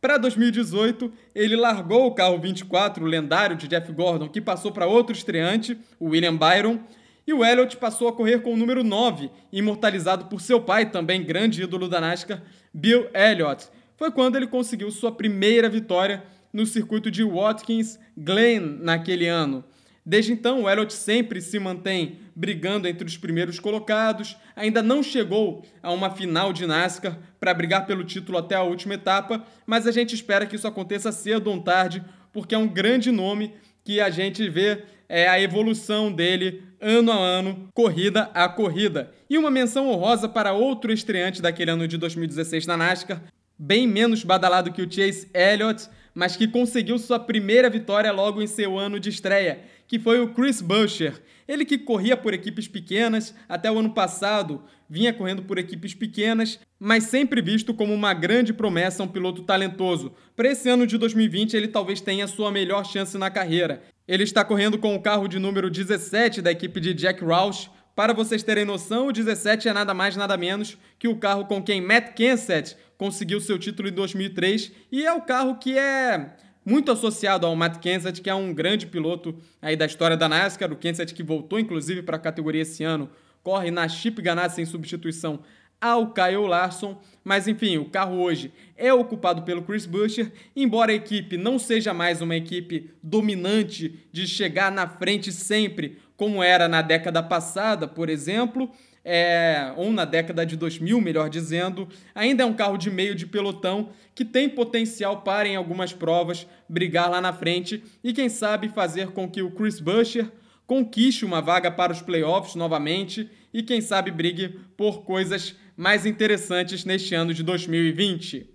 Para 0.00 0.16
2018, 0.16 1.12
ele 1.34 1.56
largou 1.56 2.06
o 2.06 2.14
carro 2.14 2.38
24, 2.38 3.04
o 3.04 3.06
lendário 3.06 3.56
de 3.56 3.68
Jeff 3.68 3.92
Gordon, 3.92 4.28
que 4.28 4.40
passou 4.40 4.72
para 4.72 4.86
outro 4.86 5.14
estreante, 5.14 5.76
o 5.98 6.10
William 6.10 6.36
Byron, 6.36 6.80
e 7.26 7.34
o 7.34 7.44
Elliott 7.44 7.76
passou 7.76 8.08
a 8.08 8.12
correr 8.12 8.40
com 8.40 8.54
o 8.54 8.56
número 8.56 8.82
9, 8.82 9.30
imortalizado 9.52 10.24
por 10.24 10.40
seu 10.40 10.60
pai, 10.60 10.90
também 10.90 11.22
grande 11.22 11.62
ídolo 11.62 11.86
da 11.86 12.00
NASCAR, 12.00 12.42
Bill 12.72 13.08
Elliott. 13.14 13.68
Foi 13.96 14.10
quando 14.10 14.36
ele 14.36 14.46
conseguiu 14.46 14.90
sua 14.90 15.12
primeira 15.12 15.68
vitória 15.68 16.24
no 16.52 16.64
circuito 16.64 17.10
de 17.10 17.22
Watkins 17.22 17.98
Glen 18.16 18.60
naquele 18.80 19.28
ano. 19.28 19.62
Desde 20.04 20.32
então, 20.32 20.62
o 20.62 20.70
Elliott 20.70 20.92
sempre 20.92 21.40
se 21.40 21.58
mantém 21.58 22.20
brigando 22.34 22.88
entre 22.88 23.06
os 23.06 23.16
primeiros 23.16 23.58
colocados, 23.58 24.36
ainda 24.56 24.82
não 24.82 25.02
chegou 25.02 25.62
a 25.82 25.92
uma 25.92 26.10
final 26.10 26.52
de 26.52 26.66
NASCAR 26.66 27.18
para 27.38 27.52
brigar 27.52 27.86
pelo 27.86 28.04
título 28.04 28.38
até 28.38 28.54
a 28.54 28.62
última 28.62 28.94
etapa, 28.94 29.44
mas 29.66 29.86
a 29.86 29.92
gente 29.92 30.14
espera 30.14 30.46
que 30.46 30.56
isso 30.56 30.66
aconteça 30.66 31.12
cedo 31.12 31.50
ou 31.50 31.60
tarde, 31.60 32.02
porque 32.32 32.54
é 32.54 32.58
um 32.58 32.68
grande 32.68 33.10
nome 33.10 33.54
que 33.84 34.00
a 34.00 34.08
gente 34.08 34.48
vê 34.48 34.84
é, 35.08 35.28
a 35.28 35.40
evolução 35.40 36.12
dele 36.12 36.62
ano 36.80 37.12
a 37.12 37.16
ano, 37.16 37.68
corrida 37.74 38.30
a 38.32 38.48
corrida. 38.48 39.12
E 39.28 39.36
uma 39.36 39.50
menção 39.50 39.88
honrosa 39.88 40.28
para 40.28 40.52
outro 40.52 40.92
estreante 40.92 41.42
daquele 41.42 41.70
ano 41.70 41.86
de 41.86 41.98
2016 41.98 42.66
na 42.66 42.76
NASCAR, 42.76 43.22
bem 43.58 43.86
menos 43.86 44.24
badalado 44.24 44.72
que 44.72 44.80
o 44.80 44.90
Chase 44.90 45.28
Elliott, 45.34 45.88
mas 46.14 46.36
que 46.36 46.48
conseguiu 46.48 46.98
sua 46.98 47.18
primeira 47.18 47.68
vitória 47.68 48.10
logo 48.10 48.40
em 48.40 48.46
seu 48.46 48.78
ano 48.78 48.98
de 48.98 49.10
estreia, 49.10 49.60
que 49.90 49.98
foi 49.98 50.20
o 50.20 50.28
Chris 50.28 50.62
Buescher. 50.62 51.20
Ele 51.48 51.64
que 51.64 51.76
corria 51.76 52.16
por 52.16 52.32
equipes 52.32 52.68
pequenas, 52.68 53.34
até 53.48 53.68
o 53.68 53.76
ano 53.76 53.90
passado 53.90 54.62
vinha 54.88 55.12
correndo 55.12 55.42
por 55.42 55.58
equipes 55.58 55.94
pequenas, 55.94 56.60
mas 56.78 57.04
sempre 57.04 57.42
visto 57.42 57.74
como 57.74 57.92
uma 57.92 58.14
grande 58.14 58.52
promessa, 58.52 59.02
um 59.02 59.08
piloto 59.08 59.42
talentoso. 59.42 60.12
Para 60.36 60.52
esse 60.52 60.68
ano 60.68 60.86
de 60.86 60.96
2020, 60.96 61.56
ele 61.56 61.66
talvez 61.66 62.00
tenha 62.00 62.28
sua 62.28 62.52
melhor 62.52 62.86
chance 62.86 63.18
na 63.18 63.30
carreira. 63.30 63.82
Ele 64.06 64.22
está 64.22 64.44
correndo 64.44 64.78
com 64.78 64.94
o 64.94 65.02
carro 65.02 65.26
de 65.26 65.40
número 65.40 65.68
17 65.68 66.40
da 66.40 66.52
equipe 66.52 66.78
de 66.78 66.94
Jack 66.94 67.24
Roush. 67.24 67.68
Para 67.96 68.12
vocês 68.12 68.44
terem 68.44 68.64
noção, 68.64 69.08
o 69.08 69.12
17 69.12 69.68
é 69.68 69.72
nada 69.72 69.92
mais 69.92 70.14
nada 70.14 70.36
menos 70.36 70.78
que 71.00 71.08
o 71.08 71.16
carro 71.16 71.46
com 71.46 71.60
quem 71.60 71.80
Matt 71.80 72.14
Kenseth 72.14 72.76
conseguiu 72.96 73.40
seu 73.40 73.58
título 73.58 73.88
em 73.88 73.92
2003 73.92 74.70
e 74.92 75.04
é 75.04 75.12
o 75.12 75.22
carro 75.22 75.56
que 75.56 75.76
é 75.76 76.36
muito 76.64 76.92
associado 76.92 77.46
ao 77.46 77.56
Matt 77.56 77.78
Kenseth, 77.78 78.20
que 78.22 78.30
é 78.30 78.34
um 78.34 78.52
grande 78.52 78.86
piloto 78.86 79.34
aí 79.60 79.76
da 79.76 79.86
história 79.86 80.16
da 80.16 80.28
NASCAR, 80.28 80.72
o 80.72 80.76
Kenseth 80.76 81.14
que 81.14 81.22
voltou 81.22 81.58
inclusive 81.58 82.02
para 82.02 82.16
a 82.16 82.20
categoria 82.20 82.62
esse 82.62 82.84
ano, 82.84 83.10
corre 83.42 83.70
na 83.70 83.88
Chip 83.88 84.20
Ganassi 84.20 84.60
em 84.60 84.66
substituição 84.66 85.40
ao 85.80 86.12
Kyle 86.12 86.46
Larson, 86.46 87.00
mas 87.24 87.48
enfim, 87.48 87.78
o 87.78 87.86
carro 87.86 88.20
hoje 88.20 88.52
é 88.76 88.92
ocupado 88.92 89.42
pelo 89.42 89.62
Chris 89.62 89.86
Buescher, 89.86 90.30
embora 90.54 90.92
a 90.92 90.94
equipe 90.94 91.38
não 91.38 91.58
seja 91.58 91.94
mais 91.94 92.20
uma 92.20 92.36
equipe 92.36 92.90
dominante 93.02 93.98
de 94.12 94.26
chegar 94.26 94.70
na 94.70 94.86
frente 94.86 95.32
sempre, 95.32 95.98
como 96.16 96.42
era 96.42 96.68
na 96.68 96.82
década 96.82 97.22
passada, 97.22 97.88
por 97.88 98.10
exemplo, 98.10 98.70
é, 99.04 99.72
ou 99.76 99.92
na 99.92 100.04
década 100.04 100.44
de 100.44 100.56
2000, 100.56 101.00
melhor 101.00 101.30
dizendo, 101.30 101.88
ainda 102.14 102.42
é 102.42 102.46
um 102.46 102.54
carro 102.54 102.76
de 102.76 102.90
meio 102.90 103.14
de 103.14 103.26
pelotão 103.26 103.90
que 104.14 104.24
tem 104.24 104.48
potencial 104.48 105.22
para, 105.22 105.48
em 105.48 105.56
algumas 105.56 105.92
provas, 105.92 106.46
brigar 106.68 107.10
lá 107.10 107.20
na 107.20 107.32
frente 107.32 107.82
e, 108.04 108.12
quem 108.12 108.28
sabe, 108.28 108.68
fazer 108.68 109.08
com 109.08 109.28
que 109.28 109.42
o 109.42 109.50
Chris 109.50 109.80
Buescher 109.80 110.30
conquiste 110.66 111.24
uma 111.24 111.40
vaga 111.40 111.70
para 111.70 111.92
os 111.92 112.02
playoffs 112.02 112.54
novamente 112.54 113.28
e, 113.52 113.62
quem 113.62 113.80
sabe, 113.80 114.10
brigue 114.10 114.60
por 114.76 115.02
coisas 115.04 115.56
mais 115.76 116.04
interessantes 116.04 116.84
neste 116.84 117.14
ano 117.14 117.32
de 117.32 117.42
2020. 117.42 118.48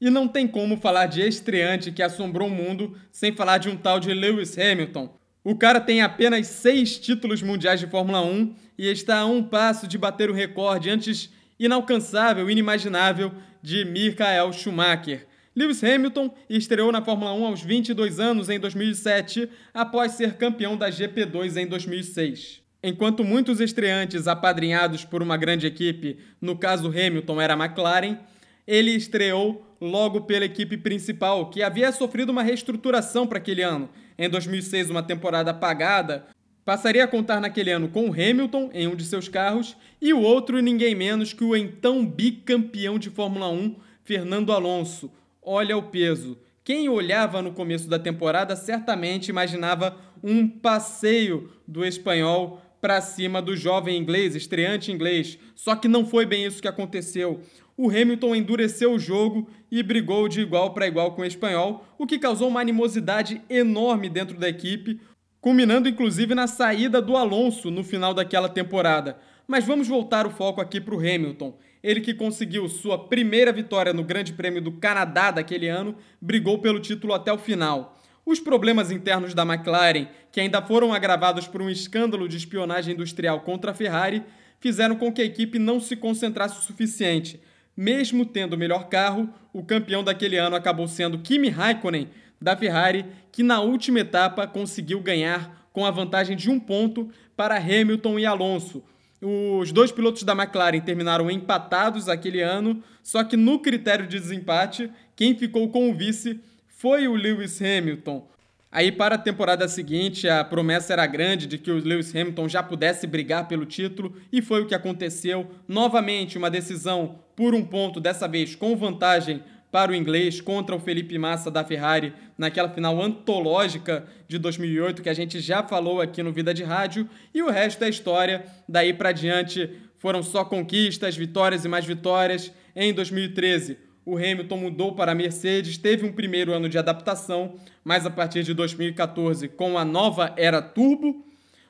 E 0.00 0.10
não 0.10 0.28
tem 0.28 0.46
como 0.46 0.76
falar 0.76 1.06
de 1.06 1.22
estreante 1.22 1.92
que 1.92 2.02
assombrou 2.02 2.48
o 2.48 2.50
mundo 2.50 2.96
sem 3.10 3.32
falar 3.32 3.58
de 3.58 3.68
um 3.68 3.76
tal 3.76 3.98
de 3.98 4.12
Lewis 4.12 4.58
Hamilton. 4.58 5.16
O 5.44 5.56
cara 5.56 5.80
tem 5.80 6.02
apenas 6.02 6.46
seis 6.48 6.98
títulos 6.98 7.40
mundiais 7.40 7.80
de 7.80 7.86
Fórmula 7.86 8.20
1 8.20 8.54
e 8.78 8.86
está 8.88 9.20
a 9.20 9.26
um 9.26 9.42
passo 9.42 9.86
de 9.86 9.98
bater 9.98 10.30
o 10.30 10.34
recorde 10.34 10.90
antes 10.90 11.30
inalcançável, 11.58 12.50
inimaginável 12.50 13.32
de 13.62 13.84
Michael 13.84 14.52
Schumacher. 14.52 15.26
Lewis 15.54 15.84
Hamilton 15.84 16.34
estreou 16.48 16.90
na 16.90 17.02
Fórmula 17.02 17.34
1 17.34 17.46
aos 17.46 17.62
22 17.62 18.18
anos 18.18 18.48
em 18.48 18.58
2007, 18.58 19.48
após 19.74 20.12
ser 20.12 20.34
campeão 20.34 20.76
da 20.76 20.90
GP2 20.90 21.56
em 21.56 21.66
2006. 21.66 22.62
Enquanto 22.82 23.22
muitos 23.22 23.60
estreantes 23.60 24.26
apadrinhados 24.26 25.04
por 25.04 25.22
uma 25.22 25.36
grande 25.36 25.66
equipe, 25.66 26.18
no 26.40 26.56
caso 26.56 26.88
Hamilton 26.88 27.40
era 27.40 27.54
a 27.54 27.64
McLaren, 27.64 28.18
ele 28.66 28.92
estreou 28.92 29.76
logo 29.80 30.22
pela 30.22 30.44
equipe 30.44 30.76
principal, 30.76 31.50
que 31.50 31.62
havia 31.62 31.92
sofrido 31.92 32.30
uma 32.30 32.42
reestruturação 32.42 33.26
para 33.26 33.38
aquele 33.38 33.62
ano. 33.62 33.90
Em 34.18 34.28
2006, 34.28 34.90
uma 34.90 35.02
temporada 35.02 35.50
apagada, 35.50 36.26
passaria 36.64 37.04
a 37.04 37.08
contar 37.08 37.40
naquele 37.40 37.70
ano 37.70 37.88
com 37.88 38.08
o 38.08 38.12
Hamilton 38.12 38.70
em 38.72 38.86
um 38.86 38.94
de 38.94 39.04
seus 39.04 39.28
carros 39.28 39.76
e 40.00 40.12
o 40.12 40.20
outro 40.20 40.60
ninguém 40.60 40.94
menos 40.94 41.32
que 41.32 41.44
o 41.44 41.56
então 41.56 42.06
bicampeão 42.06 42.98
de 42.98 43.10
Fórmula 43.10 43.48
1, 43.48 43.76
Fernando 44.04 44.52
Alonso. 44.52 45.10
Olha 45.42 45.76
o 45.76 45.82
peso. 45.82 46.38
Quem 46.64 46.88
olhava 46.88 47.42
no 47.42 47.52
começo 47.52 47.88
da 47.88 47.98
temporada 47.98 48.54
certamente 48.54 49.28
imaginava 49.28 49.96
um 50.22 50.48
passeio 50.48 51.50
do 51.66 51.84
espanhol 51.84 52.62
para 52.80 53.00
cima 53.00 53.40
do 53.40 53.56
jovem 53.56 53.96
inglês, 53.96 54.34
estreante 54.34 54.92
inglês. 54.92 55.38
Só 55.54 55.74
que 55.74 55.88
não 55.88 56.06
foi 56.06 56.24
bem 56.26 56.44
isso 56.44 56.62
que 56.62 56.68
aconteceu. 56.68 57.40
O 57.76 57.88
Hamilton 57.88 58.34
endureceu 58.34 58.92
o 58.92 58.98
jogo 58.98 59.48
e 59.70 59.82
brigou 59.82 60.28
de 60.28 60.40
igual 60.40 60.74
para 60.74 60.86
igual 60.86 61.12
com 61.12 61.22
o 61.22 61.24
espanhol, 61.24 61.86
o 61.96 62.06
que 62.06 62.18
causou 62.18 62.48
uma 62.48 62.60
animosidade 62.60 63.40
enorme 63.48 64.08
dentro 64.08 64.36
da 64.36 64.48
equipe, 64.48 65.00
culminando 65.42 65.88
inclusive 65.88 66.36
na 66.36 66.46
saída 66.46 67.02
do 67.02 67.16
Alonso 67.16 67.68
no 67.68 67.82
final 67.82 68.14
daquela 68.14 68.48
temporada. 68.48 69.18
Mas 69.46 69.66
vamos 69.66 69.88
voltar 69.88 70.24
o 70.24 70.30
foco 70.30 70.60
aqui 70.60 70.80
para 70.80 70.94
o 70.94 71.00
Hamilton. 71.00 71.58
Ele 71.82 72.00
que 72.00 72.14
conseguiu 72.14 72.68
sua 72.68 72.96
primeira 73.08 73.52
vitória 73.52 73.92
no 73.92 74.04
Grande 74.04 74.32
Prêmio 74.32 74.62
do 74.62 74.70
Canadá 74.70 75.32
daquele 75.32 75.66
ano, 75.66 75.96
brigou 76.20 76.60
pelo 76.60 76.78
título 76.78 77.12
até 77.12 77.32
o 77.32 77.38
final. 77.38 78.00
Os 78.24 78.38
problemas 78.38 78.92
internos 78.92 79.34
da 79.34 79.42
McLaren, 79.42 80.06
que 80.30 80.40
ainda 80.40 80.62
foram 80.62 80.94
agravados 80.94 81.48
por 81.48 81.60
um 81.60 81.68
escândalo 81.68 82.28
de 82.28 82.36
espionagem 82.36 82.94
industrial 82.94 83.40
contra 83.40 83.72
a 83.72 83.74
Ferrari, 83.74 84.22
fizeram 84.60 84.94
com 84.94 85.12
que 85.12 85.20
a 85.20 85.24
equipe 85.24 85.58
não 85.58 85.80
se 85.80 85.96
concentrasse 85.96 86.56
o 86.56 86.62
suficiente. 86.62 87.40
Mesmo 87.76 88.24
tendo 88.24 88.52
o 88.52 88.58
melhor 88.58 88.88
carro, 88.88 89.28
o 89.52 89.64
campeão 89.64 90.04
daquele 90.04 90.36
ano 90.36 90.54
acabou 90.54 90.86
sendo 90.86 91.18
Kimi 91.18 91.48
Raikkonen, 91.48 92.08
da 92.42 92.56
Ferrari, 92.56 93.06
que 93.30 93.42
na 93.42 93.60
última 93.60 94.00
etapa 94.00 94.46
conseguiu 94.46 95.00
ganhar 95.00 95.68
com 95.72 95.86
a 95.86 95.90
vantagem 95.90 96.36
de 96.36 96.50
um 96.50 96.60
ponto 96.60 97.08
para 97.36 97.56
Hamilton 97.56 98.18
e 98.18 98.26
Alonso, 98.26 98.82
os 99.24 99.70
dois 99.70 99.92
pilotos 99.92 100.24
da 100.24 100.32
McLaren 100.32 100.80
terminaram 100.80 101.30
empatados 101.30 102.08
aquele 102.08 102.40
ano, 102.40 102.82
só 103.04 103.22
que 103.22 103.36
no 103.36 103.60
critério 103.60 104.04
de 104.04 104.18
desempate, 104.18 104.90
quem 105.14 105.38
ficou 105.38 105.68
com 105.68 105.88
o 105.88 105.94
vice 105.94 106.40
foi 106.66 107.06
o 107.06 107.14
Lewis 107.14 107.62
Hamilton. 107.62 108.26
Aí, 108.70 108.90
para 108.90 109.14
a 109.14 109.18
temporada 109.18 109.68
seguinte, 109.68 110.28
a 110.28 110.42
promessa 110.42 110.92
era 110.92 111.06
grande 111.06 111.46
de 111.46 111.56
que 111.56 111.70
o 111.70 111.76
Lewis 111.78 112.10
Hamilton 112.10 112.48
já 112.48 112.64
pudesse 112.64 113.06
brigar 113.06 113.46
pelo 113.46 113.64
título, 113.64 114.16
e 114.32 114.42
foi 114.42 114.62
o 114.62 114.66
que 114.66 114.74
aconteceu. 114.74 115.48
Novamente, 115.68 116.36
uma 116.36 116.50
decisão 116.50 117.20
por 117.36 117.54
um 117.54 117.64
ponto, 117.64 118.00
dessa 118.00 118.26
vez 118.26 118.56
com 118.56 118.74
vantagem 118.74 119.40
para 119.72 119.90
o 119.90 119.94
inglês 119.94 120.38
contra 120.38 120.76
o 120.76 120.78
Felipe 120.78 121.16
Massa 121.16 121.50
da 121.50 121.64
Ferrari 121.64 122.12
naquela 122.36 122.68
final 122.68 123.02
antológica 123.02 124.06
de 124.28 124.36
2008 124.38 125.00
que 125.02 125.08
a 125.08 125.14
gente 125.14 125.40
já 125.40 125.62
falou 125.62 126.02
aqui 126.02 126.22
no 126.22 126.30
Vida 126.30 126.52
de 126.52 126.62
Rádio 126.62 127.08
e 127.34 127.42
o 127.42 127.50
resto 127.50 127.82
é 127.82 127.88
história. 127.88 128.44
Daí 128.68 128.92
para 128.92 129.12
diante 129.12 129.70
foram 129.96 130.22
só 130.22 130.44
conquistas, 130.44 131.16
vitórias 131.16 131.64
e 131.64 131.68
mais 131.68 131.86
vitórias. 131.86 132.52
Em 132.76 132.92
2013, 132.92 133.78
o 134.04 134.18
Hamilton 134.18 134.56
mudou 134.58 134.94
para 134.94 135.12
a 135.12 135.14
Mercedes, 135.14 135.78
teve 135.78 136.04
um 136.04 136.12
primeiro 136.12 136.52
ano 136.52 136.68
de 136.68 136.76
adaptação, 136.76 137.54
mas 137.82 138.04
a 138.04 138.10
partir 138.10 138.42
de 138.42 138.52
2014, 138.52 139.48
com 139.48 139.78
a 139.78 139.84
nova 139.86 140.34
era 140.36 140.60
turbo, 140.60 141.24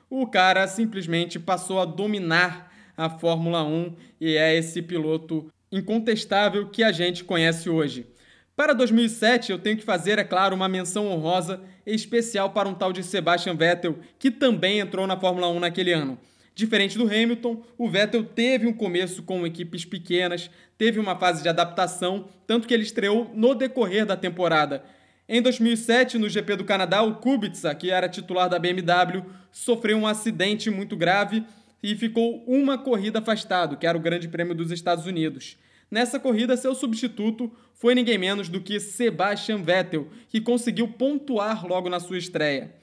o 0.09 0.27
cara 0.27 0.67
simplesmente 0.67 1.39
passou 1.39 1.79
a 1.79 1.85
dominar 1.85 2.69
a 2.97 3.09
Fórmula 3.09 3.63
1 3.63 3.95
e 4.19 4.35
é 4.35 4.55
esse 4.55 4.81
piloto 4.81 5.49
incontestável 5.73 6.69
que 6.69 6.83
a 6.83 6.91
gente 6.91 7.23
conhece 7.23 7.67
hoje. 7.67 8.05
Para 8.55 8.73
2007, 8.73 9.51
eu 9.51 9.57
tenho 9.57 9.75
que 9.75 9.83
fazer, 9.83 10.19
é 10.19 10.23
claro, 10.23 10.55
uma 10.55 10.69
menção 10.69 11.07
honrosa 11.07 11.59
especial 11.83 12.51
para 12.51 12.69
um 12.69 12.75
tal 12.75 12.93
de 12.93 13.03
Sebastian 13.03 13.55
Vettel, 13.55 13.97
que 14.19 14.29
também 14.29 14.79
entrou 14.79 15.07
na 15.07 15.19
Fórmula 15.19 15.49
1 15.49 15.59
naquele 15.59 15.91
ano. 15.91 16.19
Diferente 16.53 16.95
do 16.95 17.05
Hamilton, 17.05 17.63
o 17.75 17.89
Vettel 17.89 18.23
teve 18.23 18.67
um 18.67 18.73
começo 18.73 19.23
com 19.23 19.47
equipes 19.47 19.83
pequenas, 19.83 20.51
teve 20.77 20.99
uma 20.99 21.15
fase 21.15 21.41
de 21.41 21.49
adaptação, 21.49 22.29
tanto 22.45 22.67
que 22.67 22.73
ele 22.75 22.83
estreou 22.83 23.31
no 23.33 23.55
decorrer 23.55 24.05
da 24.05 24.15
temporada. 24.15 24.83
Em 25.27 25.41
2007, 25.41 26.19
no 26.19 26.29
GP 26.29 26.57
do 26.57 26.63
Canadá, 26.63 27.01
o 27.01 27.15
Kubica, 27.15 27.73
que 27.73 27.89
era 27.89 28.07
titular 28.07 28.47
da 28.47 28.59
BMW, 28.59 29.25
sofreu 29.51 29.97
um 29.97 30.05
acidente 30.05 30.69
muito 30.69 30.95
grave 30.95 31.43
e 31.81 31.95
ficou 31.95 32.43
uma 32.45 32.77
corrida 32.77 33.17
afastado, 33.17 33.75
que 33.75 33.87
era 33.87 33.97
o 33.97 34.01
Grande 34.01 34.27
Prêmio 34.27 34.53
dos 34.53 34.69
Estados 34.69 35.07
Unidos. 35.07 35.57
Nessa 35.93 36.19
corrida, 36.19 36.57
seu 36.57 36.73
substituto 36.73 37.51
foi 37.75 37.93
ninguém 37.93 38.17
menos 38.17 38.49
do 38.49 38.59
que 38.59 38.79
Sebastian 38.79 39.61
Vettel, 39.61 40.07
que 40.27 40.41
conseguiu 40.41 40.87
pontuar 40.87 41.67
logo 41.67 41.87
na 41.87 41.99
sua 41.99 42.17
estreia. 42.17 42.73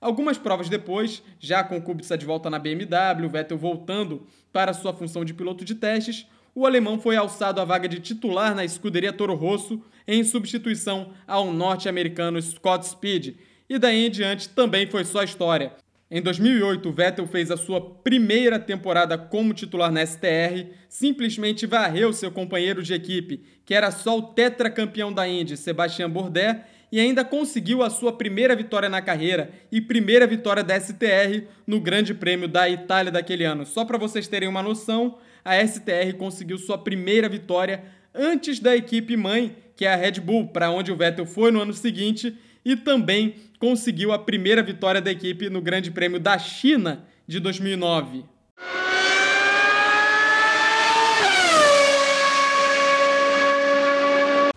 Algumas 0.00 0.38
provas 0.38 0.68
depois, 0.68 1.20
já 1.40 1.64
com 1.64 1.82
Kubica 1.82 2.16
de 2.16 2.24
volta 2.24 2.48
na 2.48 2.60
BMW, 2.60 3.28
Vettel 3.28 3.58
voltando 3.58 4.24
para 4.52 4.72
sua 4.72 4.92
função 4.92 5.24
de 5.24 5.34
piloto 5.34 5.64
de 5.64 5.74
testes, 5.74 6.28
o 6.54 6.64
alemão 6.64 7.00
foi 7.00 7.16
alçado 7.16 7.60
à 7.60 7.64
vaga 7.64 7.88
de 7.88 7.98
titular 7.98 8.54
na 8.54 8.64
escuderia 8.64 9.12
Toro 9.12 9.34
Rosso 9.34 9.82
em 10.06 10.22
substituição 10.22 11.12
ao 11.26 11.52
norte-americano 11.52 12.40
Scott 12.40 12.86
Speed, 12.86 13.34
e 13.68 13.80
daí 13.80 14.06
em 14.06 14.10
diante 14.12 14.48
também 14.48 14.86
foi 14.86 15.04
só 15.04 15.24
história. 15.24 15.72
Em 16.12 16.20
2008, 16.20 16.90
Vettel 16.90 17.24
fez 17.28 17.52
a 17.52 17.56
sua 17.56 17.80
primeira 17.80 18.58
temporada 18.58 19.16
como 19.16 19.54
titular 19.54 19.92
na 19.92 20.04
STR, 20.04 20.66
simplesmente 20.88 21.66
varreu 21.66 22.12
seu 22.12 22.32
companheiro 22.32 22.82
de 22.82 22.92
equipe, 22.92 23.44
que 23.64 23.72
era 23.72 23.92
só 23.92 24.18
o 24.18 24.22
tetracampeão 24.22 25.12
da 25.12 25.28
Indy, 25.28 25.56
Sebastian 25.56 26.10
Bourdais, 26.10 26.56
e 26.90 26.98
ainda 26.98 27.24
conseguiu 27.24 27.80
a 27.80 27.88
sua 27.88 28.12
primeira 28.12 28.56
vitória 28.56 28.88
na 28.88 29.00
carreira 29.00 29.52
e 29.70 29.80
primeira 29.80 30.26
vitória 30.26 30.64
da 30.64 30.80
STR 30.80 31.44
no 31.64 31.80
Grande 31.80 32.12
Prêmio 32.12 32.48
da 32.48 32.68
Itália 32.68 33.12
daquele 33.12 33.44
ano. 33.44 33.64
Só 33.64 33.84
para 33.84 33.96
vocês 33.96 34.26
terem 34.26 34.48
uma 34.48 34.64
noção, 34.64 35.16
a 35.44 35.64
STR 35.64 36.16
conseguiu 36.18 36.58
sua 36.58 36.76
primeira 36.76 37.28
vitória 37.28 37.84
antes 38.12 38.58
da 38.58 38.76
equipe 38.76 39.16
mãe, 39.16 39.54
que 39.76 39.84
é 39.84 39.92
a 39.92 39.96
Red 39.96 40.20
Bull, 40.20 40.48
para 40.48 40.72
onde 40.72 40.90
o 40.90 40.96
Vettel 40.96 41.24
foi 41.24 41.52
no 41.52 41.60
ano 41.60 41.72
seguinte 41.72 42.36
e 42.64 42.76
também 42.76 43.34
conseguiu 43.58 44.12
a 44.12 44.18
primeira 44.18 44.62
vitória 44.62 45.00
da 45.00 45.10
equipe 45.10 45.50
no 45.50 45.60
Grande 45.60 45.90
Prêmio 45.90 46.18
da 46.18 46.38
China 46.38 47.04
de 47.26 47.38
2009. 47.38 48.24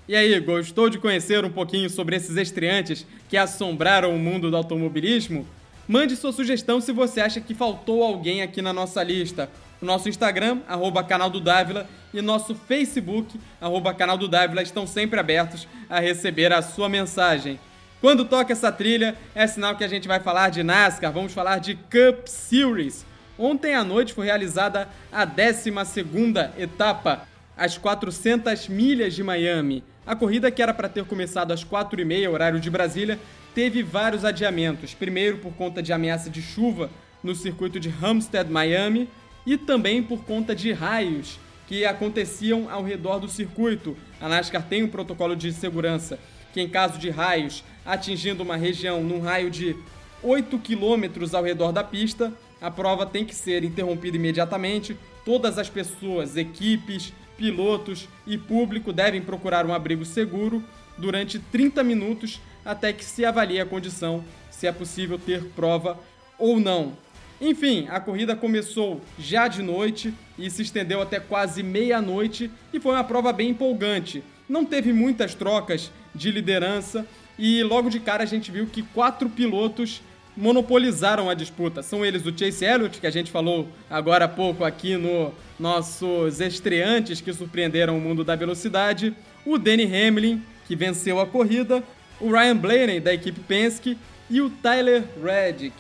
E 0.05 0.15
aí, 0.15 0.38
gostou 0.41 0.89
de 0.89 0.98
conhecer 1.00 1.43
um 1.45 1.50
pouquinho 1.50 1.89
sobre 1.89 2.15
esses 2.15 2.36
estreantes 2.36 3.05
que 3.29 3.38
assombraram 3.38 4.13
o 4.13 4.19
mundo 4.19 4.51
do 4.51 4.57
automobilismo? 4.57 5.48
Mande 5.88 6.15
sua 6.15 6.31
sugestão 6.31 6.79
se 6.79 6.91
você 6.91 7.22
acha 7.22 7.41
que 7.41 7.53
faltou 7.53 8.03
alguém 8.03 8.41
aqui 8.41 8.62
na 8.62 8.72
nossa 8.72 9.01
lista. 9.01 9.50
O 9.81 9.86
nosso 9.86 10.07
Instagram, 10.07 10.60
arroba 10.67 11.03
canal 11.03 11.29
do 11.29 11.41
Dávila, 11.41 11.89
e 12.13 12.22
nosso 12.22 12.53
Facebook, 12.53 13.39
arroba 13.60 13.93
canal 13.93 14.17
do 14.17 14.27
Dávila, 14.27 14.62
estão 14.62 14.86
sempre 14.86 15.19
abertos 15.19 15.67
a 15.89 16.00
receber 16.00 16.53
a 16.53 16.62
sua 16.62 16.88
mensagem. 16.88 17.60
Quando 18.03 18.25
toca 18.25 18.51
essa 18.51 18.69
trilha, 18.69 19.15
é 19.33 19.48
sinal 19.48 19.77
que 19.77 19.83
a 19.83 19.88
gente 19.88 20.10
vai 20.10 20.19
falar 20.19 20.50
de 20.50 20.62
NASCAR, 20.62 21.10
vamos 21.10 21.31
falar 21.31 21.60
de 21.60 21.75
Cup 21.75 22.27
Series. 22.27 23.05
Ontem 23.39 23.75
à 23.75 23.81
noite 23.81 24.13
foi 24.13 24.25
realizada 24.25 24.89
a 25.10 25.25
12ª 25.25 26.51
etapa, 26.60 27.25
as 27.55 27.77
400 27.77 28.67
milhas 28.67 29.13
de 29.13 29.24
Miami. 29.24 29.86
A 30.05 30.17
corrida, 30.17 30.51
que 30.51 30.62
era 30.62 30.74
para 30.74 30.89
ter 30.89 31.05
começado 31.05 31.53
às 31.53 31.63
4h30, 31.63 32.29
horário 32.29 32.60
de 32.60 32.69
Brasília, 32.69 33.17
teve 33.55 33.81
vários 33.81 34.25
adiamentos. 34.25 34.93
Primeiro, 34.93 35.38
por 35.38 35.53
conta 35.53 35.81
de 35.81 35.93
ameaça 35.93 36.29
de 36.29 36.41
chuva 36.41 36.89
no 37.24 37.33
circuito 37.33 37.79
de 37.79 37.88
Hampstead, 37.88 38.51
Miami, 38.51 39.10
e 39.48 39.55
também 39.55 40.03
por 40.03 40.25
conta 40.25 40.53
de 40.53 40.74
raios 40.74 41.39
que 41.69 41.86
aconteciam 41.86 42.69
ao 42.69 42.83
redor 42.83 43.19
do 43.19 43.29
circuito. 43.29 43.95
A 44.19 44.27
NASCAR 44.27 44.63
tem 44.67 44.83
um 44.83 44.89
protocolo 44.89 45.38
de 45.38 45.53
segurança 45.53 46.19
que, 46.53 46.62
em 46.62 46.69
caso 46.69 46.98
de 46.98 47.10
raios 47.10 47.63
atingindo 47.86 48.43
uma 48.43 48.55
região 48.55 49.03
num 49.03 49.19
raio 49.19 49.51
de 49.51 49.75
8 50.22 50.57
quilômetros 50.60 51.33
ao 51.33 51.43
redor 51.43 51.72
da 51.72 51.83
pista, 51.83 52.31
a 52.62 52.72
prova 52.72 53.05
tem 53.05 53.25
que 53.25 53.36
ser 53.36 53.63
interrompida 53.63 54.15
imediatamente. 54.15 54.95
Todas 55.25 55.57
as 55.57 55.69
pessoas, 55.69 56.38
equipes, 56.38 57.12
pilotos 57.38 58.07
e 58.25 58.38
público 58.38 58.93
devem 58.93 59.22
procurar 59.22 59.65
um 59.65 59.74
abrigo 59.74 60.05
seguro 60.05 60.63
durante 60.98 61.39
30 61.39 61.83
minutos 61.83 62.39
até 62.63 62.93
que 62.93 63.03
se 63.03 63.25
avalie 63.25 63.60
a 63.60 63.65
condição 63.65 64.24
se 64.50 64.67
é 64.67 64.72
possível 64.72 65.19
ter 65.19 65.43
prova 65.55 66.00
ou 66.39 66.60
não. 66.60 66.93
Enfim, 67.41 67.88
a 67.89 68.00
corrida 68.00 68.36
começou 68.36 69.01
já 69.19 69.50
de 69.50 69.62
noite 69.62 70.13
e 70.38 70.50
se 70.50 70.62
estendeu 70.62 71.01
até 71.01 71.19
quase 71.19 71.62
meia-noite 71.62 72.50
e 72.72 72.79
foi 72.79 72.93
uma 72.93 73.03
prova 73.03 73.33
bem 73.33 73.50
empolgante. 73.50 74.24
Não 74.53 74.63
teve 74.63 74.93
muitas 74.93 75.33
trocas 75.33 75.91
de 76.13 76.29
liderança 76.29 77.07
e 77.39 77.63
logo 77.63 77.89
de 77.89 78.00
cara 78.00 78.22
a 78.22 78.27
gente 78.27 78.51
viu 78.51 78.67
que 78.67 78.83
quatro 78.83 79.27
pilotos 79.27 80.00
monopolizaram 80.38 81.27
a 81.27 81.33
disputa. 81.33 81.81
São 81.81 82.05
eles 82.05 82.24
o 82.24 82.38
Chase 82.38 82.63
Elliott, 82.63 83.01
que 83.01 83.07
a 83.07 83.10
gente 83.10 83.31
falou 83.31 83.67
agora 83.89 84.25
há 84.25 84.27
pouco 84.27 84.63
aqui 84.63 84.95
no 84.95 85.33
nossos 85.60 86.39
estreantes 86.39 87.19
que 87.19 87.33
surpreenderam 87.33 87.98
o 87.98 88.00
mundo 88.00 88.24
da 88.24 88.36
velocidade, 88.36 89.15
o 89.43 89.57
Danny 89.57 89.86
Hamlin, 89.86 90.39
que 90.67 90.75
venceu 90.75 91.19
a 91.19 91.25
corrida, 91.25 91.83
o 92.22 92.29
Ryan 92.29 92.57
Blaney 92.57 93.00
da 93.00 93.12
equipe 93.12 93.39
Penske 93.39 93.98
e 94.29 94.39
o 94.39 94.51
Tyler 94.51 95.03
Reddick, 95.19 95.75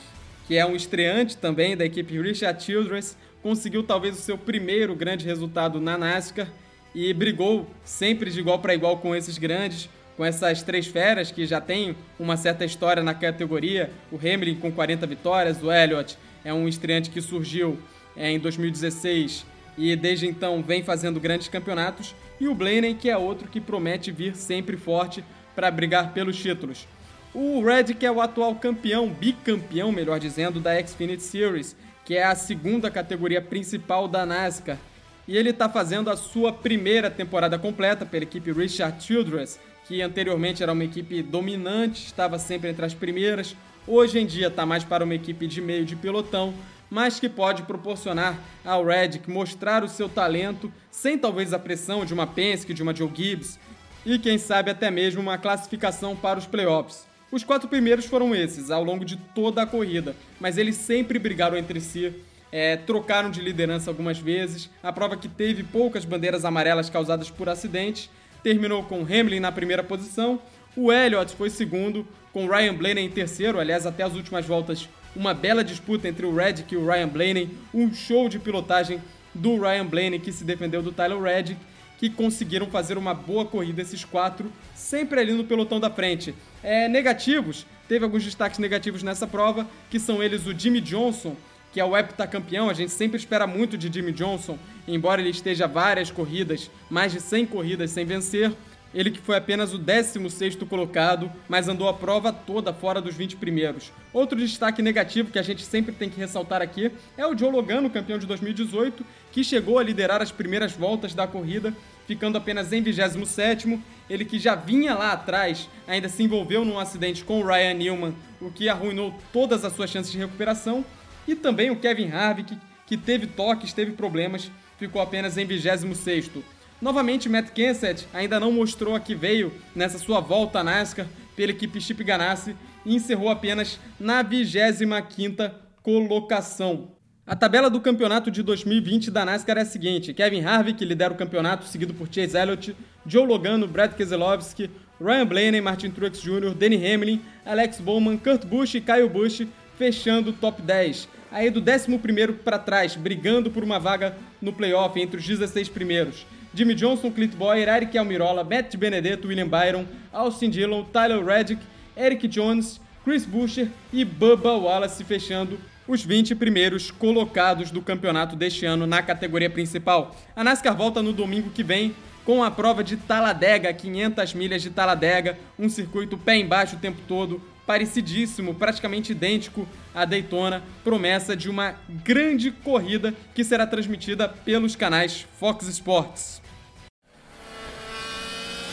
que 0.47 0.57
é 0.57 0.65
um 0.65 0.75
estreante 0.75 1.37
também 1.37 1.77
da 1.77 1.85
equipe 1.85 2.19
Richard 2.19 2.63
Childress, 2.63 3.15
conseguiu 3.43 3.83
talvez 3.83 4.17
o 4.17 4.21
seu 4.23 4.35
primeiro 4.35 4.95
grande 4.95 5.27
resultado 5.27 5.79
na 5.79 5.95
NASCAR 5.95 6.47
e 6.93 7.13
brigou 7.13 7.67
sempre 7.83 8.29
de 8.29 8.39
igual 8.39 8.59
para 8.59 8.73
igual 8.73 8.97
com 8.97 9.15
esses 9.15 9.37
grandes, 9.37 9.89
com 10.15 10.23
essas 10.23 10.61
três 10.61 10.85
feras 10.85 11.31
que 11.31 11.45
já 11.45 11.59
têm 11.59 11.95
uma 12.19 12.37
certa 12.37 12.63
história 12.63 13.01
na 13.01 13.13
categoria. 13.13 13.89
O 14.11 14.17
Hamlin 14.17 14.55
com 14.55 14.71
40 14.71 15.07
vitórias, 15.07 15.61
o 15.61 15.71
Elliott 15.71 16.17
é 16.45 16.53
um 16.53 16.67
estreante 16.67 17.09
que 17.09 17.21
surgiu 17.21 17.79
é, 18.15 18.29
em 18.29 18.39
2016 18.39 19.45
e 19.77 19.95
desde 19.95 20.27
então 20.27 20.61
vem 20.61 20.83
fazendo 20.83 21.19
grandes 21.19 21.47
campeonatos, 21.47 22.15
e 22.39 22.47
o 22.47 22.55
Blaney, 22.55 22.95
que 22.95 23.09
é 23.09 23.17
outro 23.17 23.47
que 23.47 23.59
promete 23.59 24.11
vir 24.11 24.35
sempre 24.35 24.77
forte 24.77 25.23
para 25.55 25.71
brigar 25.71 26.13
pelos 26.13 26.37
títulos. 26.37 26.87
O 27.33 27.63
Reddick 27.63 28.05
é 28.05 28.11
o 28.11 28.21
atual 28.21 28.55
campeão, 28.55 29.09
bicampeão, 29.09 29.91
melhor 29.91 30.19
dizendo, 30.19 30.59
da 30.59 30.79
Xfinity 30.85 31.23
Series, 31.23 31.75
que 32.05 32.15
é 32.15 32.23
a 32.23 32.35
segunda 32.35 32.91
categoria 32.91 33.41
principal 33.41 34.07
da 34.07 34.25
NASCAR. 34.25 34.77
E 35.27 35.37
ele 35.37 35.51
está 35.51 35.69
fazendo 35.69 36.09
a 36.09 36.17
sua 36.17 36.51
primeira 36.51 37.09
temporada 37.09 37.57
completa 37.57 38.05
pela 38.05 38.23
equipe 38.23 38.51
Richard 38.51 39.01
Childress, 39.03 39.59
que 39.87 40.01
anteriormente 40.01 40.61
era 40.61 40.73
uma 40.73 40.83
equipe 40.83 41.21
dominante, 41.21 42.05
estava 42.05 42.37
sempre 42.37 42.69
entre 42.69 42.85
as 42.85 42.93
primeiras. 42.93 43.55
Hoje 43.87 44.19
em 44.19 44.25
dia 44.25 44.47
está 44.47 44.65
mais 44.65 44.83
para 44.83 45.03
uma 45.03 45.15
equipe 45.15 45.47
de 45.47 45.61
meio 45.61 45.85
de 45.85 45.95
pelotão, 45.95 46.53
mas 46.89 47.19
que 47.19 47.29
pode 47.29 47.63
proporcionar 47.63 48.39
ao 48.63 48.85
Reddick 48.85 49.29
mostrar 49.29 49.83
o 49.83 49.89
seu 49.89 50.07
talento 50.07 50.71
sem 50.91 51.17
talvez 51.17 51.53
a 51.53 51.59
pressão 51.59 52.05
de 52.05 52.13
uma 52.13 52.27
Penske, 52.27 52.73
de 52.73 52.83
uma 52.83 52.95
Joe 52.95 53.11
Gibbs 53.13 53.59
e 54.05 54.19
quem 54.19 54.37
sabe 54.37 54.71
até 54.71 54.91
mesmo 54.91 55.21
uma 55.21 55.37
classificação 55.37 56.15
para 56.15 56.39
os 56.39 56.45
playoffs. 56.45 57.05
Os 57.31 57.43
quatro 57.43 57.67
primeiros 57.67 58.05
foram 58.05 58.35
esses, 58.35 58.69
ao 58.69 58.83
longo 58.83 59.03
de 59.03 59.17
toda 59.17 59.63
a 59.63 59.65
corrida, 59.65 60.15
mas 60.39 60.57
eles 60.57 60.75
sempre 60.75 61.17
brigaram 61.17 61.57
entre 61.57 61.81
si, 61.81 62.13
é, 62.53 62.77
trocaram 62.77 63.31
de 63.31 63.41
liderança 63.41 63.89
algumas 63.89 64.19
vezes. 64.19 64.69
A 64.83 64.93
prova 64.93 65.17
que 65.17 65.27
teve 65.27 65.63
poucas 65.63 66.05
bandeiras 66.05 66.45
amarelas 66.45 66.87
causadas 66.87 67.31
por 67.31 67.49
acidentes 67.49 68.11
terminou 68.43 68.83
com 68.83 69.01
Hamlin 69.01 69.39
na 69.39 69.51
primeira 69.51 69.83
posição, 69.83 70.39
o 70.75 70.91
Elliott 70.91 71.35
foi 71.35 71.49
segundo, 71.49 72.07
com 72.31 72.47
Ryan 72.47 72.75
Blaney 72.75 73.05
em 73.05 73.09
terceiro, 73.09 73.59
aliás, 73.59 73.87
até 73.87 74.03
as 74.03 74.13
últimas 74.13 74.45
voltas, 74.45 74.87
uma 75.15 75.33
bela 75.33 75.63
disputa 75.63 76.07
entre 76.07 76.25
o 76.25 76.35
Reddick 76.35 76.73
e 76.73 76.77
o 76.77 76.85
Ryan 76.85 77.07
Blaney, 77.07 77.49
um 77.73 77.91
show 77.91 78.29
de 78.29 78.37
pilotagem 78.37 79.01
do 79.33 79.59
Ryan 79.59 79.85
Blaney 79.85 80.19
que 80.19 80.31
se 80.31 80.43
defendeu 80.43 80.83
do 80.83 80.91
Tyler 80.91 81.19
Reddick, 81.19 81.59
que 81.97 82.09
conseguiram 82.09 82.67
fazer 82.67 82.97
uma 82.97 83.13
boa 83.13 83.45
corrida 83.45 83.81
esses 83.81 84.03
quatro, 84.03 84.51
sempre 84.75 85.19
ali 85.19 85.31
no 85.31 85.45
pelotão 85.45 85.79
da 85.79 85.89
frente. 85.89 86.35
É, 86.61 86.87
negativos, 86.87 87.65
teve 87.87 88.03
alguns 88.03 88.23
destaques 88.23 88.59
negativos 88.59 89.01
nessa 89.01 89.25
prova, 89.25 89.65
que 89.89 89.99
são 89.99 90.21
eles 90.21 90.45
o 90.45 90.57
Jimmy 90.57 90.81
Johnson, 90.81 91.35
que 91.73 91.79
é 91.79 91.85
o 91.85 91.97
heptacampeão, 91.97 92.69
a 92.69 92.73
gente 92.73 92.91
sempre 92.91 93.17
espera 93.17 93.47
muito 93.47 93.75
de 93.75 93.91
Jimmy 93.91 94.11
Johnson, 94.11 94.59
embora 94.87 95.19
ele 95.19 95.31
esteja 95.31 95.67
várias 95.67 96.11
corridas, 96.11 96.69
mais 96.87 97.11
de 97.11 97.19
100 97.19 97.47
corridas 97.47 97.89
sem 97.89 98.05
vencer. 98.05 98.53
Ele 98.93 99.09
que 99.09 99.19
foi 99.19 99.35
apenas 99.35 99.73
o 99.73 99.79
16º 99.79 100.67
colocado, 100.67 101.31
mas 101.49 101.67
andou 101.67 101.89
a 101.89 101.93
prova 101.95 102.31
toda 102.31 102.71
fora 102.71 103.01
dos 103.01 103.15
20 103.15 103.37
primeiros. 103.37 103.91
Outro 104.13 104.37
destaque 104.37 104.83
negativo 104.83 105.31
que 105.31 105.39
a 105.39 105.41
gente 105.41 105.63
sempre 105.63 105.91
tem 105.95 106.11
que 106.11 106.19
ressaltar 106.19 106.61
aqui 106.61 106.91
é 107.17 107.25
o 107.25 107.35
Joe 107.35 107.51
Logano, 107.51 107.89
campeão 107.89 108.19
de 108.19 108.27
2018, 108.27 109.03
que 109.31 109.43
chegou 109.43 109.79
a 109.79 109.83
liderar 109.83 110.21
as 110.21 110.31
primeiras 110.31 110.73
voltas 110.73 111.15
da 111.15 111.25
corrida, 111.25 111.73
ficando 112.05 112.37
apenas 112.37 112.71
em 112.71 112.83
27º. 112.83 113.79
Ele 114.07 114.25
que 114.25 114.37
já 114.37 114.53
vinha 114.53 114.93
lá 114.93 115.13
atrás, 115.13 115.67
ainda 115.87 116.07
se 116.07 116.21
envolveu 116.21 116.63
num 116.63 116.77
acidente 116.77 117.23
com 117.23 117.41
o 117.41 117.47
Ryan 117.47 117.73
Newman, 117.73 118.15
o 118.39 118.51
que 118.51 118.69
arruinou 118.69 119.11
todas 119.31 119.65
as 119.65 119.73
suas 119.73 119.89
chances 119.89 120.11
de 120.11 120.19
recuperação. 120.19 120.85
E 121.27 121.35
também 121.35 121.69
o 121.71 121.75
Kevin 121.75 122.09
Harvick, 122.09 122.57
que 122.85 122.97
teve 122.97 123.27
toques, 123.27 123.73
teve 123.73 123.93
problemas, 123.93 124.51
ficou 124.77 125.01
apenas 125.01 125.37
em 125.37 125.47
26º. 125.47 126.43
Novamente, 126.81 127.29
Matt 127.29 127.51
Kenseth 127.51 128.07
ainda 128.13 128.39
não 128.39 128.51
mostrou 128.51 128.95
a 128.95 128.99
que 128.99 129.15
veio 129.15 129.53
nessa 129.73 129.97
sua 129.97 130.19
volta 130.19 130.59
à 130.59 130.63
NASCAR 130.63 131.07
pela 131.35 131.51
equipe 131.51 131.79
Chip 131.79 132.03
Ganassi 132.03 132.55
e 132.85 132.95
encerrou 132.95 133.29
apenas 133.29 133.79
na 133.99 134.23
25ª 134.23 135.53
colocação. 135.81 136.91
A 137.25 137.37
tabela 137.37 137.69
do 137.69 137.79
campeonato 137.79 138.29
de 138.29 138.43
2020 138.43 139.09
da 139.09 139.23
NASCAR 139.23 139.57
é 139.57 139.61
a 139.61 139.65
seguinte: 139.65 140.13
Kevin 140.13 140.43
Harvick 140.43 140.83
lidera 140.83 141.13
o 141.13 141.17
campeonato, 141.17 141.65
seguido 141.65 141.93
por 141.93 142.09
Chase 142.11 142.37
Elliott, 142.37 142.75
Joe 143.05 143.25
Logano, 143.25 143.65
Brad 143.65 143.93
Keselowski, 143.93 144.69
Ryan 144.99 145.25
Blaney, 145.25 145.61
Martin 145.61 145.89
Truex 145.89 146.21
Jr., 146.21 146.53
Danny 146.53 146.75
Hamlin, 146.75 147.21
Alex 147.45 147.79
Bowman, 147.79 148.17
Kurt 148.17 148.45
Busch 148.45 148.75
e 148.75 148.81
Kyle 148.81 149.07
Busch, 149.07 149.47
fechando 149.83 150.29
o 150.29 150.33
top 150.33 150.61
10. 150.61 151.09
Aí 151.29 151.49
do 151.49 151.59
11 151.59 152.33
para 152.41 152.57
trás, 152.57 152.95
brigando 152.95 153.51
por 153.51 153.65
uma 153.65 153.77
vaga 153.77 154.15
no 154.41 154.53
playoff 154.53 154.97
entre 154.97 155.17
os 155.17 155.27
16 155.27 155.67
primeiros. 155.67 156.25
Jimmy 156.53 156.73
Johnson, 156.73 157.11
Clint 157.11 157.35
Boyer, 157.35 157.67
Eric 157.67 157.97
Almirola, 157.97 158.45
Matt 158.45 158.77
Benedetto, 158.77 159.27
William 159.27 159.49
Byron, 159.49 159.85
Austin 160.13 160.49
Dillon, 160.49 160.85
Tyler 160.85 161.21
Reddick, 161.21 161.61
Eric 161.97 162.29
Jones, 162.29 162.79
Chris 163.03 163.25
Buescher 163.25 163.67
e 163.91 164.05
Bubba 164.05 164.55
Wallace 164.55 165.03
fechando 165.03 165.59
os 165.85 166.01
20 166.01 166.33
primeiros 166.35 166.89
colocados 166.89 167.69
do 167.69 167.81
campeonato 167.81 168.37
deste 168.37 168.65
ano 168.65 168.87
na 168.87 169.01
categoria 169.01 169.49
principal. 169.49 170.15
A 170.33 170.45
NASCAR 170.45 170.77
volta 170.77 171.01
no 171.01 171.11
domingo 171.11 171.49
que 171.49 171.61
vem 171.61 171.93
com 172.23 172.41
a 172.41 172.49
prova 172.49 172.85
de 172.85 172.95
Taladega, 172.95 173.73
500 173.73 174.33
milhas 174.33 174.61
de 174.61 174.69
Taladega, 174.69 175.37
um 175.59 175.67
circuito 175.67 176.17
pé 176.17 176.37
embaixo 176.37 176.77
o 176.77 176.79
tempo 176.79 177.01
todo, 177.05 177.41
parecidíssimo, 177.65 178.53
praticamente 178.53 179.11
idêntico 179.11 179.67
à 179.93 180.05
Daytona, 180.05 180.63
promessa 180.83 181.35
de 181.35 181.49
uma 181.49 181.75
grande 182.03 182.51
corrida 182.51 183.13
que 183.33 183.43
será 183.43 183.65
transmitida 183.65 184.27
pelos 184.27 184.75
canais 184.75 185.25
Fox 185.39 185.67
Sports. 185.67 186.41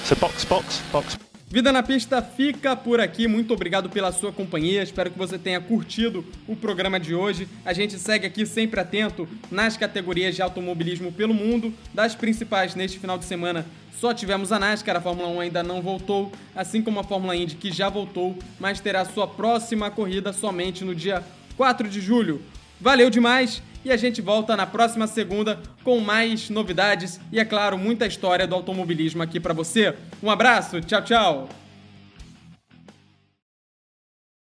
So 0.05 0.16
box, 0.16 0.44
box, 0.44 0.83
box. 0.90 1.30
Vida 1.53 1.73
na 1.73 1.83
Pista 1.83 2.23
fica 2.23 2.77
por 2.77 3.01
aqui. 3.01 3.27
Muito 3.27 3.53
obrigado 3.53 3.91
pela 3.91 4.13
sua 4.13 4.31
companhia. 4.31 4.85
Espero 4.85 5.11
que 5.11 5.19
você 5.19 5.37
tenha 5.37 5.61
curtido 5.61 6.25
o 6.47 6.55
programa 6.55 7.01
de 7.01 7.13
hoje. 7.13 7.49
A 7.65 7.73
gente 7.73 7.99
segue 7.99 8.25
aqui 8.25 8.47
sempre 8.47 8.79
atento 8.79 9.29
nas 9.51 9.77
categorias 9.77 10.37
de 10.37 10.43
automobilismo 10.43 11.11
pelo 11.11 11.35
mundo. 11.35 11.75
Das 11.93 12.15
principais 12.15 12.77
neste 12.77 13.01
final 13.01 13.19
de 13.19 13.25
semana, 13.25 13.67
só 13.99 14.15
tivemos 14.15 14.53
a 14.53 14.61
NASCAR, 14.61 14.95
a 14.95 15.01
Fórmula 15.01 15.27
1 15.27 15.41
ainda 15.41 15.61
não 15.61 15.83
voltou, 15.83 16.31
assim 16.55 16.83
como 16.83 17.01
a 17.01 17.05
Fórmula 17.05 17.35
Indy 17.35 17.57
que 17.57 17.73
já 17.73 17.89
voltou, 17.89 18.39
mas 18.61 18.79
terá 18.79 19.05
sua 19.05 19.27
próxima 19.27 19.91
corrida 19.91 20.33
somente 20.33 20.85
no 20.85 20.95
dia 20.95 21.21
4 21.57 21.89
de 21.89 22.01
julho. 22.01 22.41
Valeu 22.81 23.11
demais 23.11 23.61
e 23.85 23.90
a 23.90 23.97
gente 23.97 24.21
volta 24.21 24.57
na 24.57 24.66
próxima 24.66 25.07
segunda 25.07 25.59
com 25.83 26.01
mais 26.01 26.51
novidades 26.51 27.21
e, 27.33 27.38
é 27.38 27.45
claro, 27.45 27.79
muita 27.79 28.07
história 28.07 28.47
do 28.47 28.55
automobilismo 28.55 29.23
aqui 29.23 29.40
para 29.40 29.55
você. 29.55 29.95
Um 30.23 30.31
abraço, 30.31 30.81
tchau, 30.81 31.03
tchau! 31.03 31.60